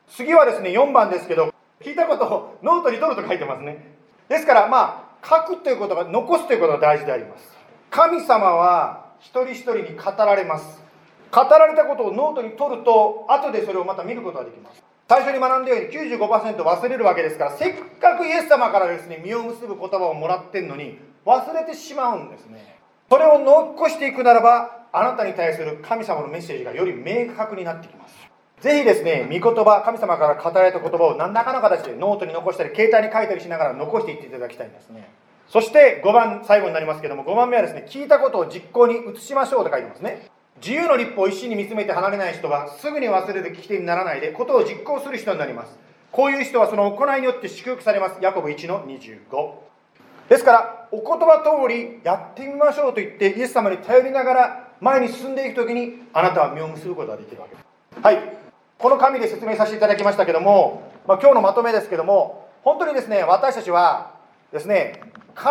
[0.09, 3.85] 次はですね4番ですけど聞いたことをノートに取ると書いてますね。
[4.29, 7.57] ですからまあ書くということが残すということが大事であります。
[7.91, 10.83] 神様は一人一人に語られます。
[11.31, 14.83] 語られたことをノートに取ると後でそれをまた見ることができます。
[15.09, 22.79] 最初に学んだように95%忘れるわけですからせっかくイエス様からですね実を結ぶ言葉をもらってんのに忘れてしまうんですね。
[23.11, 28.15] それを残していくならばあなたに対する神様のメッセージがより明確になってきます。
[28.63, 35.11] ぜひですね、御言葉、神様から語られた言葉を何らかの形でノートに残したり、携帯に書いたりしながら残していっていただきたいんですね。
[35.49, 40.29] そして5番、最後になりますけども、5番目はですね、聞いたことを実行に移しましょうと書いてますね。
[40.59, 45.77] 自由の立法を一心に見つめて離れない人は、すぐに忘れる聞き手にならないで、ことを実行する人になります。
[46.13, 48.19] こういう人はその行いによって祝福されます。
[48.21, 49.55] ヤコブ1の25。
[50.29, 57.67] ですから、お言葉通りやってみましょうと言って、イエス様に頼りながら前に進んでいくときに、あなたは実を結ぶことができるわけです。
[58.01, 58.42] はい。
[58.83, 64.15] この紙で説明させていただきましたけども、まあ、今日のまとめですけども、本当にですね、私たちは
[64.53, 65.01] ですね、
[65.37, 65.47] 必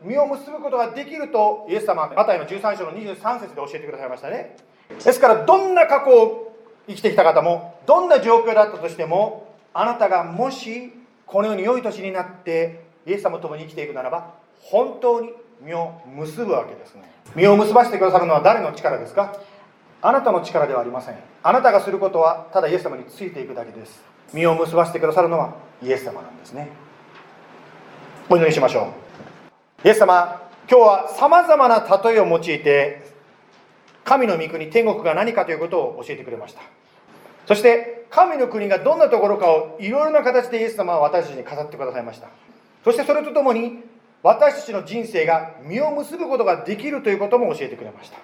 [0.00, 4.56] ず実を結ぶことができると、イエス様、マタイの13章の23節で教えてくださいましたね。
[5.04, 6.56] ですから、どんな過去を
[6.86, 10.92] 生きてきた方も、どんな状況だったとしても、あなたがもし、
[11.26, 15.32] このように良い年になって、イエス様と共に生きていくならば、本当に
[15.62, 17.10] 実を結ぶわけですね。
[17.34, 19.34] 実を結ばせてくださるのは誰の力ですか？
[20.02, 21.16] あなたの力ではありません。
[21.44, 24.02] あなたがすることはただイエス様についていくだけです。
[24.32, 26.68] 実を結ばせてくださるのはイエス様なんですね。
[28.28, 28.92] お祈りしましょ
[29.84, 29.86] う。
[29.86, 33.12] イエス様今日はさまざまな例えを用いて
[34.04, 36.62] 神の御国天国が何かということを教えてくれました。
[37.46, 42.28] そして神の国がどんなところかをいろいろな形でイエス様は私たちに語ってくださいました。
[42.84, 43.84] そしてそれとともに
[44.22, 48.18] 私たちの人生が実を結ぶことができるということも教えてくれました。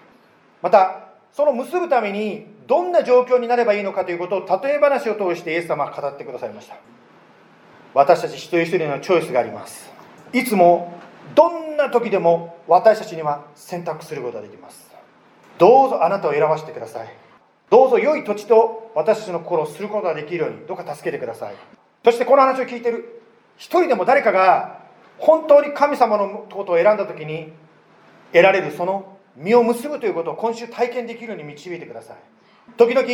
[0.63, 6.77] またその結ぶためにどんな状況になればいいのかということを例え話を通してイエス様は語ってくださいました。
[7.95, 9.91] 私たち一人一人のチョイスがあります。
[10.33, 10.93] いつも
[11.35, 14.91] どんな時でも私たちには選択することができます。
[15.59, 17.09] どうぞあなたを選ばせてください。
[17.71, 21.55] どうぞ良い土地と私たちの心をすることができるようにどうか助けてください。
[22.05, 23.23] そしてこの話を聞いてる
[23.57, 24.81] 一人でも誰かが
[25.19, 27.53] 本当に神様のことを選んだ時に
[28.33, 32.17] 得られるその実を結ぶということを今週体験できるように導いてください。
[32.77, 33.07] 時々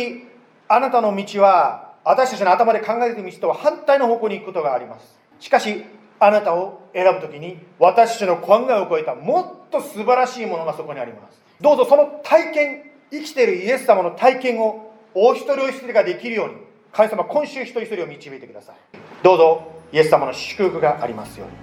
[0.67, 5.19] あなたの道は私たちの頭で考えている道とは反対の方向に行くことがあります。
[5.39, 5.85] しかし
[6.19, 11.41] あなたを選ぶ時に私たちの考えを超えたもっと素晴らしいものがそこにあります。
[11.61, 16.55] どうぞその体験生きているイエス様の体験をお一人お一人ができるように
[16.91, 18.75] 神様今週一人一人を導いてください。
[19.23, 21.53] どうぞイエス様の祝福がありますように。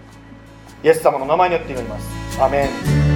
[0.84, 2.42] イエス様の名前によって祈ります。
[2.42, 3.11] アメン。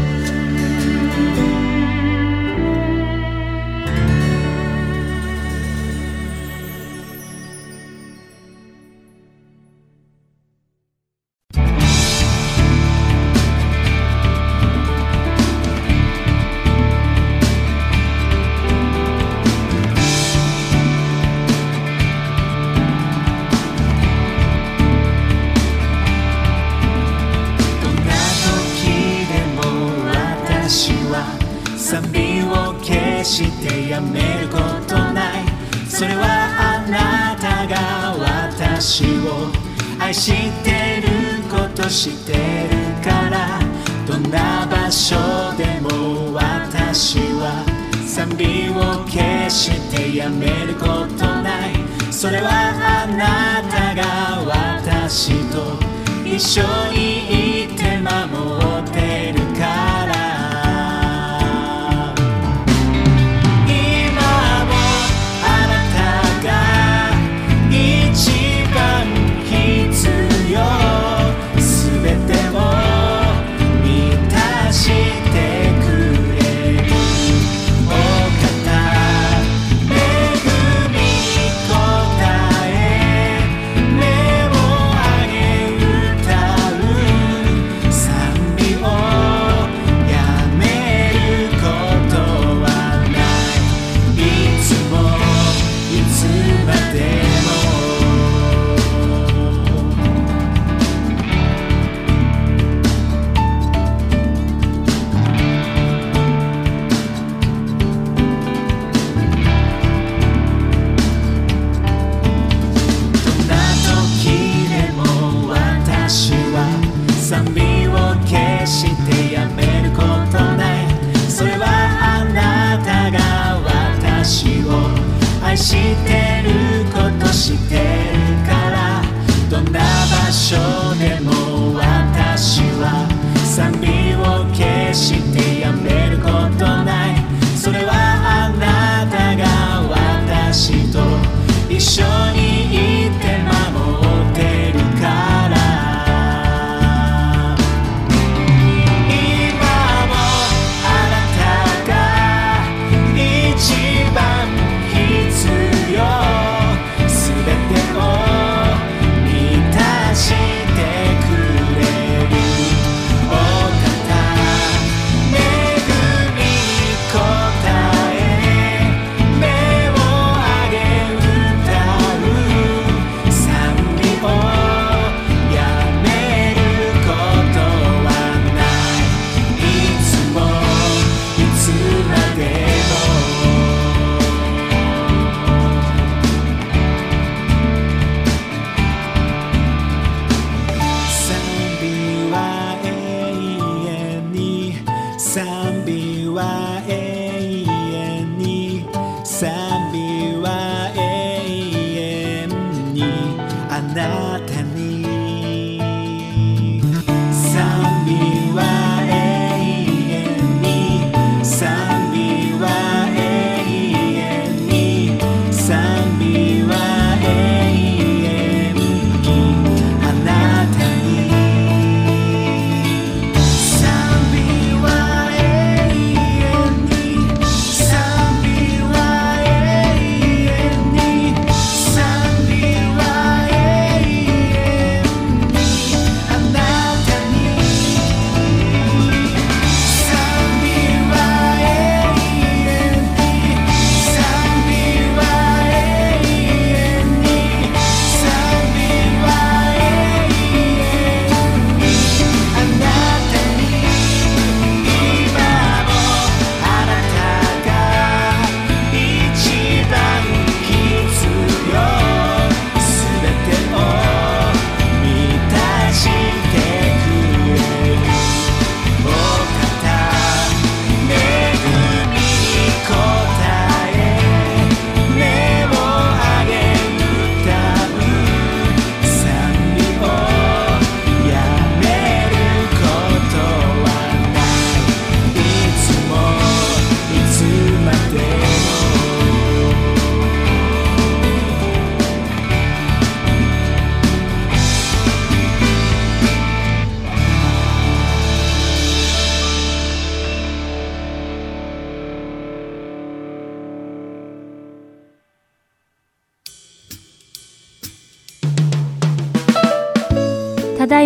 [50.16, 50.86] やめるこ
[51.18, 51.74] とない。
[52.10, 54.02] それはあなたが
[54.46, 55.78] 私と
[56.24, 56.62] 一緒
[56.92, 57.15] に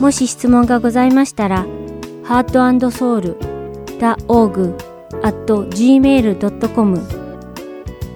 [0.00, 1.64] もし質問がございましたら、
[2.24, 4.74] heartandsoul.org
[5.22, 7.22] at gmail.com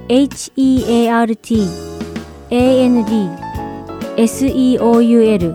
[0.09, 1.37] heart
[2.51, 3.05] and
[4.16, 5.53] seoul.org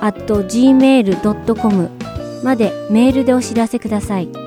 [0.00, 1.90] at gmail.com
[2.42, 4.41] までメールでお知らせください。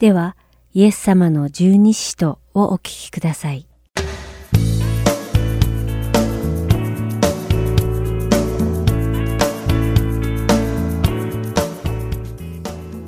[0.00, 0.34] では、
[0.72, 3.66] イエス様の十二使徒をお聞きください。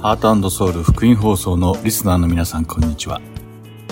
[0.01, 3.23] ハートソウル福音放送のリスナーの皆さんこんにちは。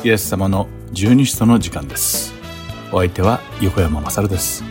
[0.04, 2.34] イエス様の十二使徒の時間です。
[2.92, 4.62] お相手は横山まさるです。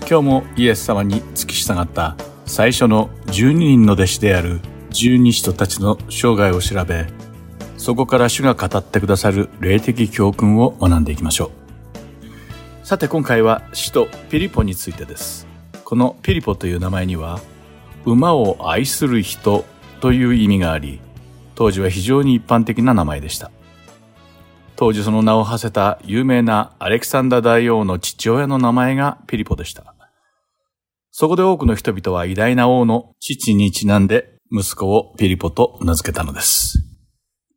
[0.00, 4.60] 今日もイエス様に付き従った最初の12人の弟子である
[4.90, 7.06] 十二使徒たちの生涯を調べ、
[7.82, 11.50] そこから主が語ってくださる霊的教訓を学んでいきましょ
[12.84, 12.86] う。
[12.86, 15.48] さて今回は使徒ピリポについてです。
[15.82, 17.40] このピリポという名前には、
[18.04, 19.64] 馬を愛する人
[20.00, 21.00] という意味があり、
[21.56, 23.50] 当時は非常に一般的な名前でした。
[24.76, 29.96] 当時その名を馳せた有名なアレクサンダー大王の父親の名前がピリポでした。
[31.10, 36.91] そこで多くの人々は偉大な王の父にちなんで息子をピリポと名付けたのです。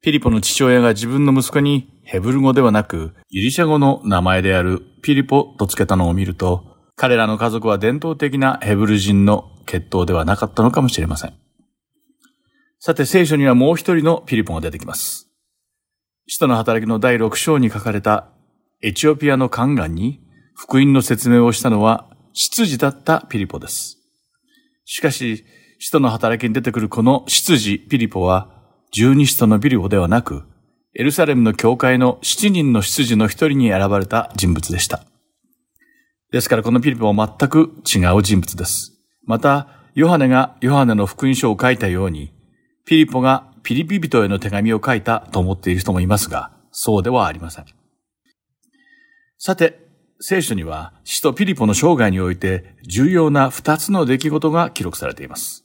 [0.05, 6.63] ピリポの父親が自分の息子にヘブル語ではなくギリシャ語の名前であるピリポと付けたのを見ると、
[6.95, 11.33] 彼らの家族は伝統的なヘブル人の血統ではなかったのかもしれません。
[12.77, 15.27] さて聖書にはもう一人のピリポが出てきます。
[16.27, 18.27] 使徒の働きの第6章に書かれた
[18.83, 20.21] エチオピアの宦官に
[20.53, 23.97] 福音の説明をしたのは執事だったピリポです。
[24.83, 25.45] しかし、
[25.79, 28.54] 使徒の働きに出てくるこの執事ピリポは
[28.95, 30.43] 十二使徒のピリポではなく、
[30.93, 35.03] エルサレムの教会の七人の執事の一人に選ばれた人物でした。
[36.31, 38.93] ですからこのピリポは全く違う人物です。
[39.25, 42.31] また、ヨハネがヨハネの福音書を書いたように、
[42.85, 47.65] ピリポがピリピ人への手紙を書いたと思っている人もいますが、そうではありません。
[49.37, 49.77] さて、
[50.21, 55.64] 聖書には使徒ピリポの生涯において重要な二つの出来事が記録されています。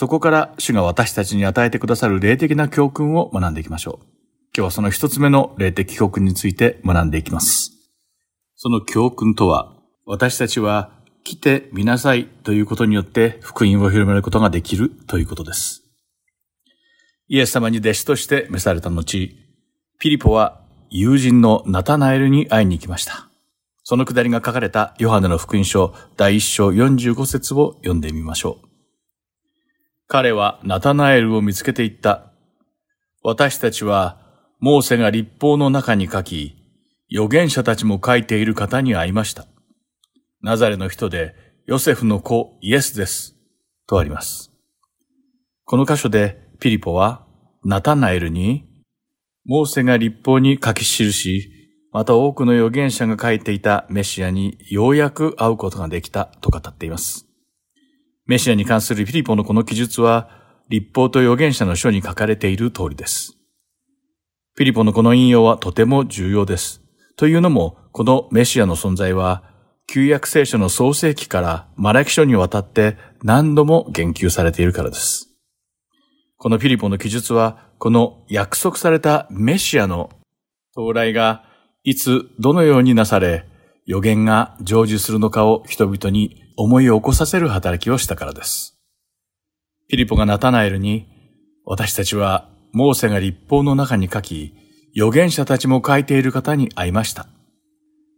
[0.00, 4.06] そこから主が私たちに与えてくださる霊的な教訓を学んでいきましょう。
[4.56, 7.72] 今日はその一つ目の霊的教訓について学んでいきます。
[8.54, 9.74] その教訓とは、
[10.06, 10.92] 私たちは
[11.24, 15.82] 来てみなさいということによって福音を広めることができるということです。
[17.26, 19.36] イエス様に弟子として召された後、
[19.98, 23.26] ピリポは友人のナタナエルに会いに行きました。
[23.82, 28.67] そのくだりが書かれたヨハネの福音書第1章45節を読んでみましょう。
[30.10, 32.32] 彼はナタナエルを見つけて言った。
[33.22, 34.18] 私たちは
[34.58, 36.56] モーセが立法の中に書き、
[37.12, 39.44] 預言者たちも書いている方に会いました。
[40.40, 41.34] ナザレの人で
[41.66, 43.36] ヨセフの子イエスです。
[43.86, 44.50] とあります。
[45.66, 47.26] この箇所でピリポは
[47.62, 48.66] ナタナエルに
[49.44, 51.52] モーセが立法に書き記し、
[51.92, 57.27] また多くの預言者が書いていたメシアにようやく会うことができたと語っています。
[58.28, 60.28] メシアに関するピリポのこの記述は、
[60.68, 63.38] 立法と預言者の書に書かれている通りです。
[64.54, 66.82] ピリポのこの引用はとても重要です。
[67.16, 69.44] というのも、このメシアの存在は、
[69.86, 75.30] 旧約聖書の創世記からマラキ書にわたって何度も言及されているからです。
[76.36, 80.10] このピリポの記述は、この約束されたメシアの
[80.72, 81.44] 到来が
[81.82, 83.46] いつどのようになされ、
[83.86, 88.76] 予言が成就するのかを人々に思いを起こさせる働きをしたからです。
[89.86, 91.06] ピリポがナタナエルに、
[91.64, 94.54] 私たちはモーセが立法の中に書き、
[94.96, 97.28] 預言者たちも書いている方に会いました。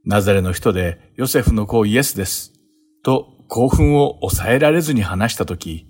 [0.07, 2.55] ナザレの人でヨセフの子イエスです。
[3.03, 5.87] と興奮を抑えられずに話したとき、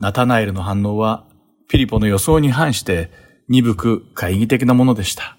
[0.00, 1.28] ナタナエルの反応は
[1.68, 3.12] ピリポの予想に反して
[3.48, 5.36] 鈍く懐疑的なものでした。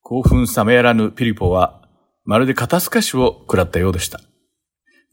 [0.00, 1.82] 興奮冷めやらぬピリポは
[2.24, 4.22] まるで肩透かしを食らったようでした。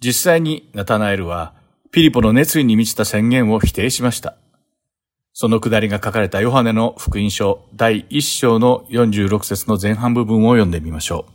[0.04, 1.54] 実際にナタナエルは
[1.92, 4.36] ピリポの熱意に満ちた宣言を否定しました。
[5.34, 11.26] そのくだりが書かれたヨハネの福音書第1章の46節の前半部分を読んでみましょ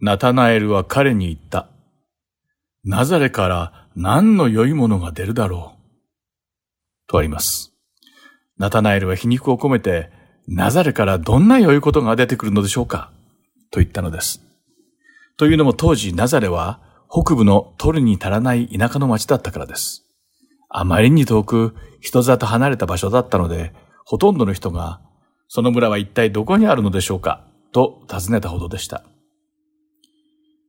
[0.00, 0.04] う。
[0.04, 1.68] ナタナエルは彼に言った。
[2.84, 7.08] ナザレから何の良いものが出るだろう。
[7.08, 7.72] とあります。
[8.58, 10.10] ナタナエルは皮肉を込めて、
[10.46, 13.10] ナザレからどんな良いことが出てくるのでしょうか
[13.70, 14.45] と言ったのです。
[15.36, 16.80] というのも当時ナザレは
[17.10, 20.04] 北部のトルに足らない田舎の町だったからです。
[20.68, 23.72] あまりに遠く人里離れた場所だったので、
[24.04, 25.00] ほとんどの人が、
[25.48, 29.04] その村は一体どこにあるのでしょうかと尋ねたほどでした。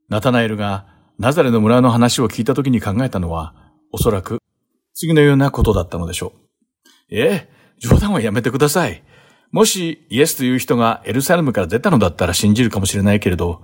[0.09, 0.85] ナタナエルが
[1.19, 3.55] ナザレの村の話を聞いた時に考えたのは、
[3.91, 4.39] おそらく
[4.93, 6.85] 次のようなことだったのでしょう。
[7.09, 7.49] ええ、
[7.79, 9.03] 冗談はやめてください。
[9.51, 13.61] もしイエスという人がエルサレムから出たのだったら信じるかもしれないけれど、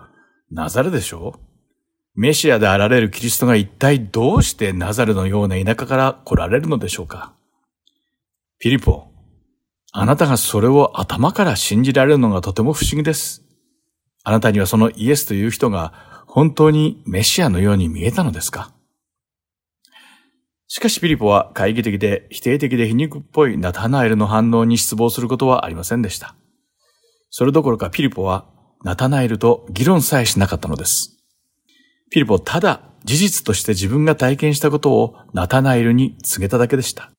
[0.52, 1.40] ナザレでしょ？
[2.16, 7.34] メシアであられるキリストが一体どうしてナザレのような田舎から来られるのでしょうか？
[8.60, 9.08] ピリポ、
[9.92, 13.44] あなたがそれを頭から信じられるのがとても不思議です。
[14.24, 18.72] あなたにはそのイエスという人が本当にメシアのように見えたのですか？
[20.68, 26.36] しかしピリポは懐疑的で否定的で皮肉っぽいナタナエルの反応に失望することはありませんでした。
[27.30, 28.46] それどころかピリポは
[28.84, 31.18] ナタナエルと議論さえしなかったのです。
[32.12, 37.12] ピリポただ事実として自分が体験したことをナタナエルに告げただけでした。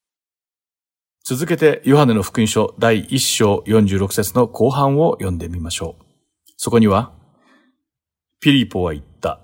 [1.24, 6.04] 続けてヨハネの福音書第1章46節の後半を読んでみましょう。
[6.58, 7.12] そこには、
[8.40, 9.40] ピリポは言った。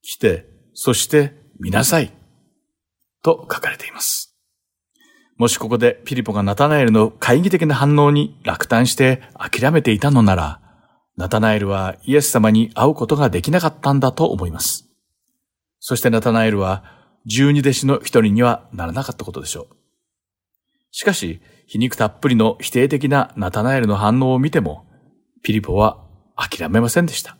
[0.00, 2.12] 来て、そして見なさい。
[3.22, 4.34] と書かれています。
[5.36, 10.61] もしここでピリポがナタナエルの懐疑的な反応に落胆して諦めていたのなら、
[11.16, 14.88] ナタナエルはイエス様に会うことができなかったんだと思います。
[15.78, 16.84] そしてナタナエルは
[17.26, 19.76] 十二弟子の一人にはならなかったことでしょう。
[20.90, 24.86] しかし、皮肉たっぷりの否定的なナタナエルの反応を見ても、
[25.42, 26.04] ピリポは
[26.36, 27.36] 諦めませんでした。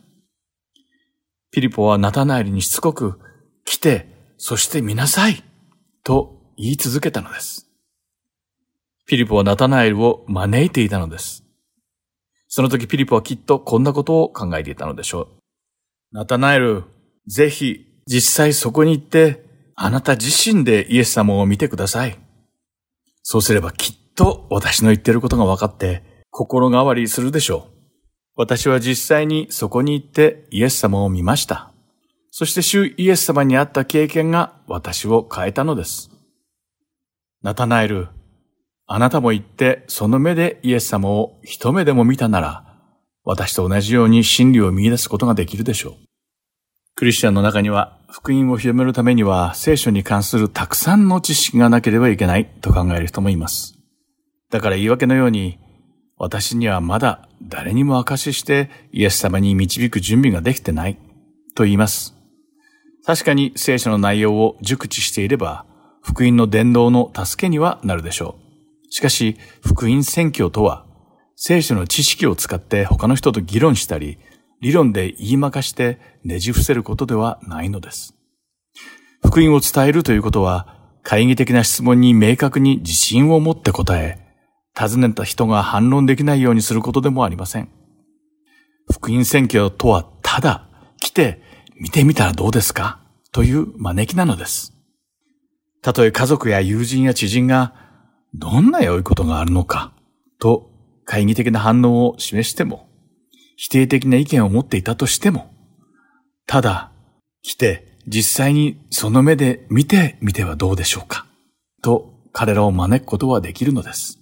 [1.51, 3.19] ピリポはナタナエルにしつこく、
[3.63, 4.07] 来て、
[4.37, 5.43] そして見なさい、
[6.03, 7.69] と言い続けたのです。
[9.05, 11.42] ピリポはナタナエルを招いていたのです。
[12.55, 15.27] その時ピリポはきっとこんなことを考えていたのでしょう。
[16.11, 16.83] ナタナエル、
[17.25, 19.43] ぜひ実際そこに行って、
[19.73, 22.15] あなた自身でイエス様を見てください。
[23.23, 27.71] そうすればきっと私の言ってることが分かって心変わりするでしょう。
[28.35, 31.71] 私は実際にそこに行ってイエス様を見ました。
[32.29, 36.11] そして主イエス様に会った経験が私を変えたのです。
[37.41, 38.09] ナタナエル、
[38.85, 42.63] あなたも行ってその目でイエス様を一目でも見たなら、
[43.23, 45.93] 私と同じように真理を見出すことができるでしょう。
[46.95, 53.75] クリスチャンの中には福音を広めるためには聖書に関するたくさんの知識がなければいけないと考える人もいます。
[54.51, 55.57] だから言い訳のように、
[56.17, 60.97] 私にはまだ誰にも証ししてイエス様に導く準備ができてない
[61.55, 62.13] と言います。
[63.05, 65.65] 確かに聖書の内容を熟知していれば、
[66.03, 68.42] 福音の伝道の助けにはなるでしょう。
[68.93, 70.85] しかし、福音宣教とは、
[71.35, 74.19] 聖書の知識を使って他の人と議論したり、
[74.61, 78.13] 理論で言いまかしてねじ伏せることではないのです。
[79.25, 84.19] 福音を伝えるということは、懐疑的な質問に明確に自信を持って答え、
[84.75, 87.69] 尋ねた人が反論できないようにすることでもありません。
[88.91, 90.67] 福音宣教とはただ
[90.99, 91.41] 来て
[91.81, 92.99] 見てみたらどうですか？
[93.31, 94.71] という招きなのです。
[95.81, 97.82] たとえ家族や友人や知人が
[98.35, 99.93] どんな良いことがあるのか？
[100.39, 100.71] と
[101.05, 102.87] 懐疑的な反応を示しても、
[103.55, 105.53] 否定的な意見を持っていたとしても、
[106.47, 106.91] ただ
[107.41, 111.25] 来て実際にその目で見てみてはどうでしょうか？
[111.81, 114.19] と彼らを招くことはできるのです。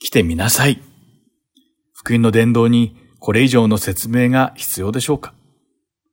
[0.00, 0.82] 来てみなさい。
[1.92, 5.32] 福音の伝道にこれ以上の説明が必要でしょうか？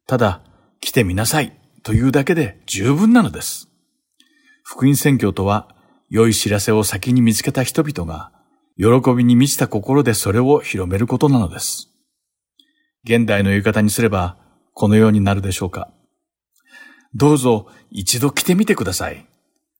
[0.07, 0.41] ただ、
[0.79, 3.67] 来てみなさいというだけで十分なのです。
[4.63, 5.75] 福音宣教とは、
[6.11, 8.33] 良い知らせを先に見つけた人々が、
[8.77, 11.87] 喜びに満ちた心でそれを広めることなのです。
[13.05, 14.37] 現代の言い方にすれば、
[14.73, 15.89] このようになるでしょうか
[17.15, 19.25] どうぞ一度来てみてください。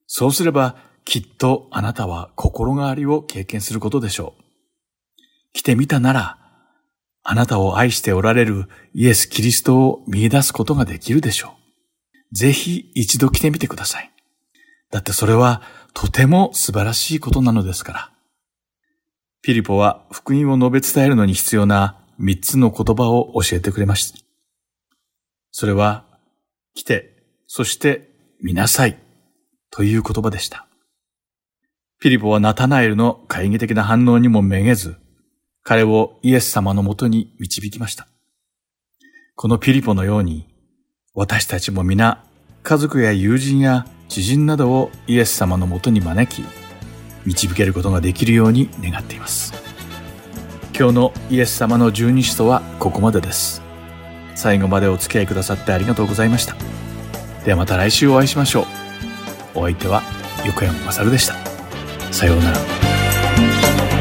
[0.08, 4.44] そうすればきっとあなたは心変わりを経験することでしょう。
[5.52, 6.38] 来てみたなら、
[7.24, 11.58] あなたを愛しておられるイエス・キリストを見出すことができるでしょ
[12.32, 12.36] う。
[12.36, 14.12] ぜひ一度来てみてください。
[14.92, 15.62] だってそれは
[15.94, 18.12] とても素晴らしいことなのですから。
[19.42, 24.20] ピリポは福音を述べ伝えるのに必要な三つの言葉を教えてくれました。
[25.52, 26.06] それは、
[26.76, 28.10] 来て、そして
[28.42, 28.98] 見なさい
[29.70, 30.68] という言葉でした。
[32.00, 34.96] ピリポはナタナエルの懐疑的な反応にもめげず、
[35.64, 38.08] 彼をイエス様のもとに導きました。
[39.36, 40.48] このピリポのように、
[41.14, 42.24] 私たちも皆、
[42.64, 46.46] 家族や友人や知人などをイエス様のもとに招き、
[47.26, 49.54] 導けることができるように願っています。
[50.78, 53.62] 今日のイエス様の十二使徒はここまでです。
[54.36, 56.58] 最後までお付き合いくださってありがとうございました。
[57.46, 58.64] ではまた来週お会いしましょ
[59.56, 59.60] う。
[59.60, 60.04] お相手は
[60.46, 61.36] 横山まさるでした。
[62.12, 64.01] さようなら。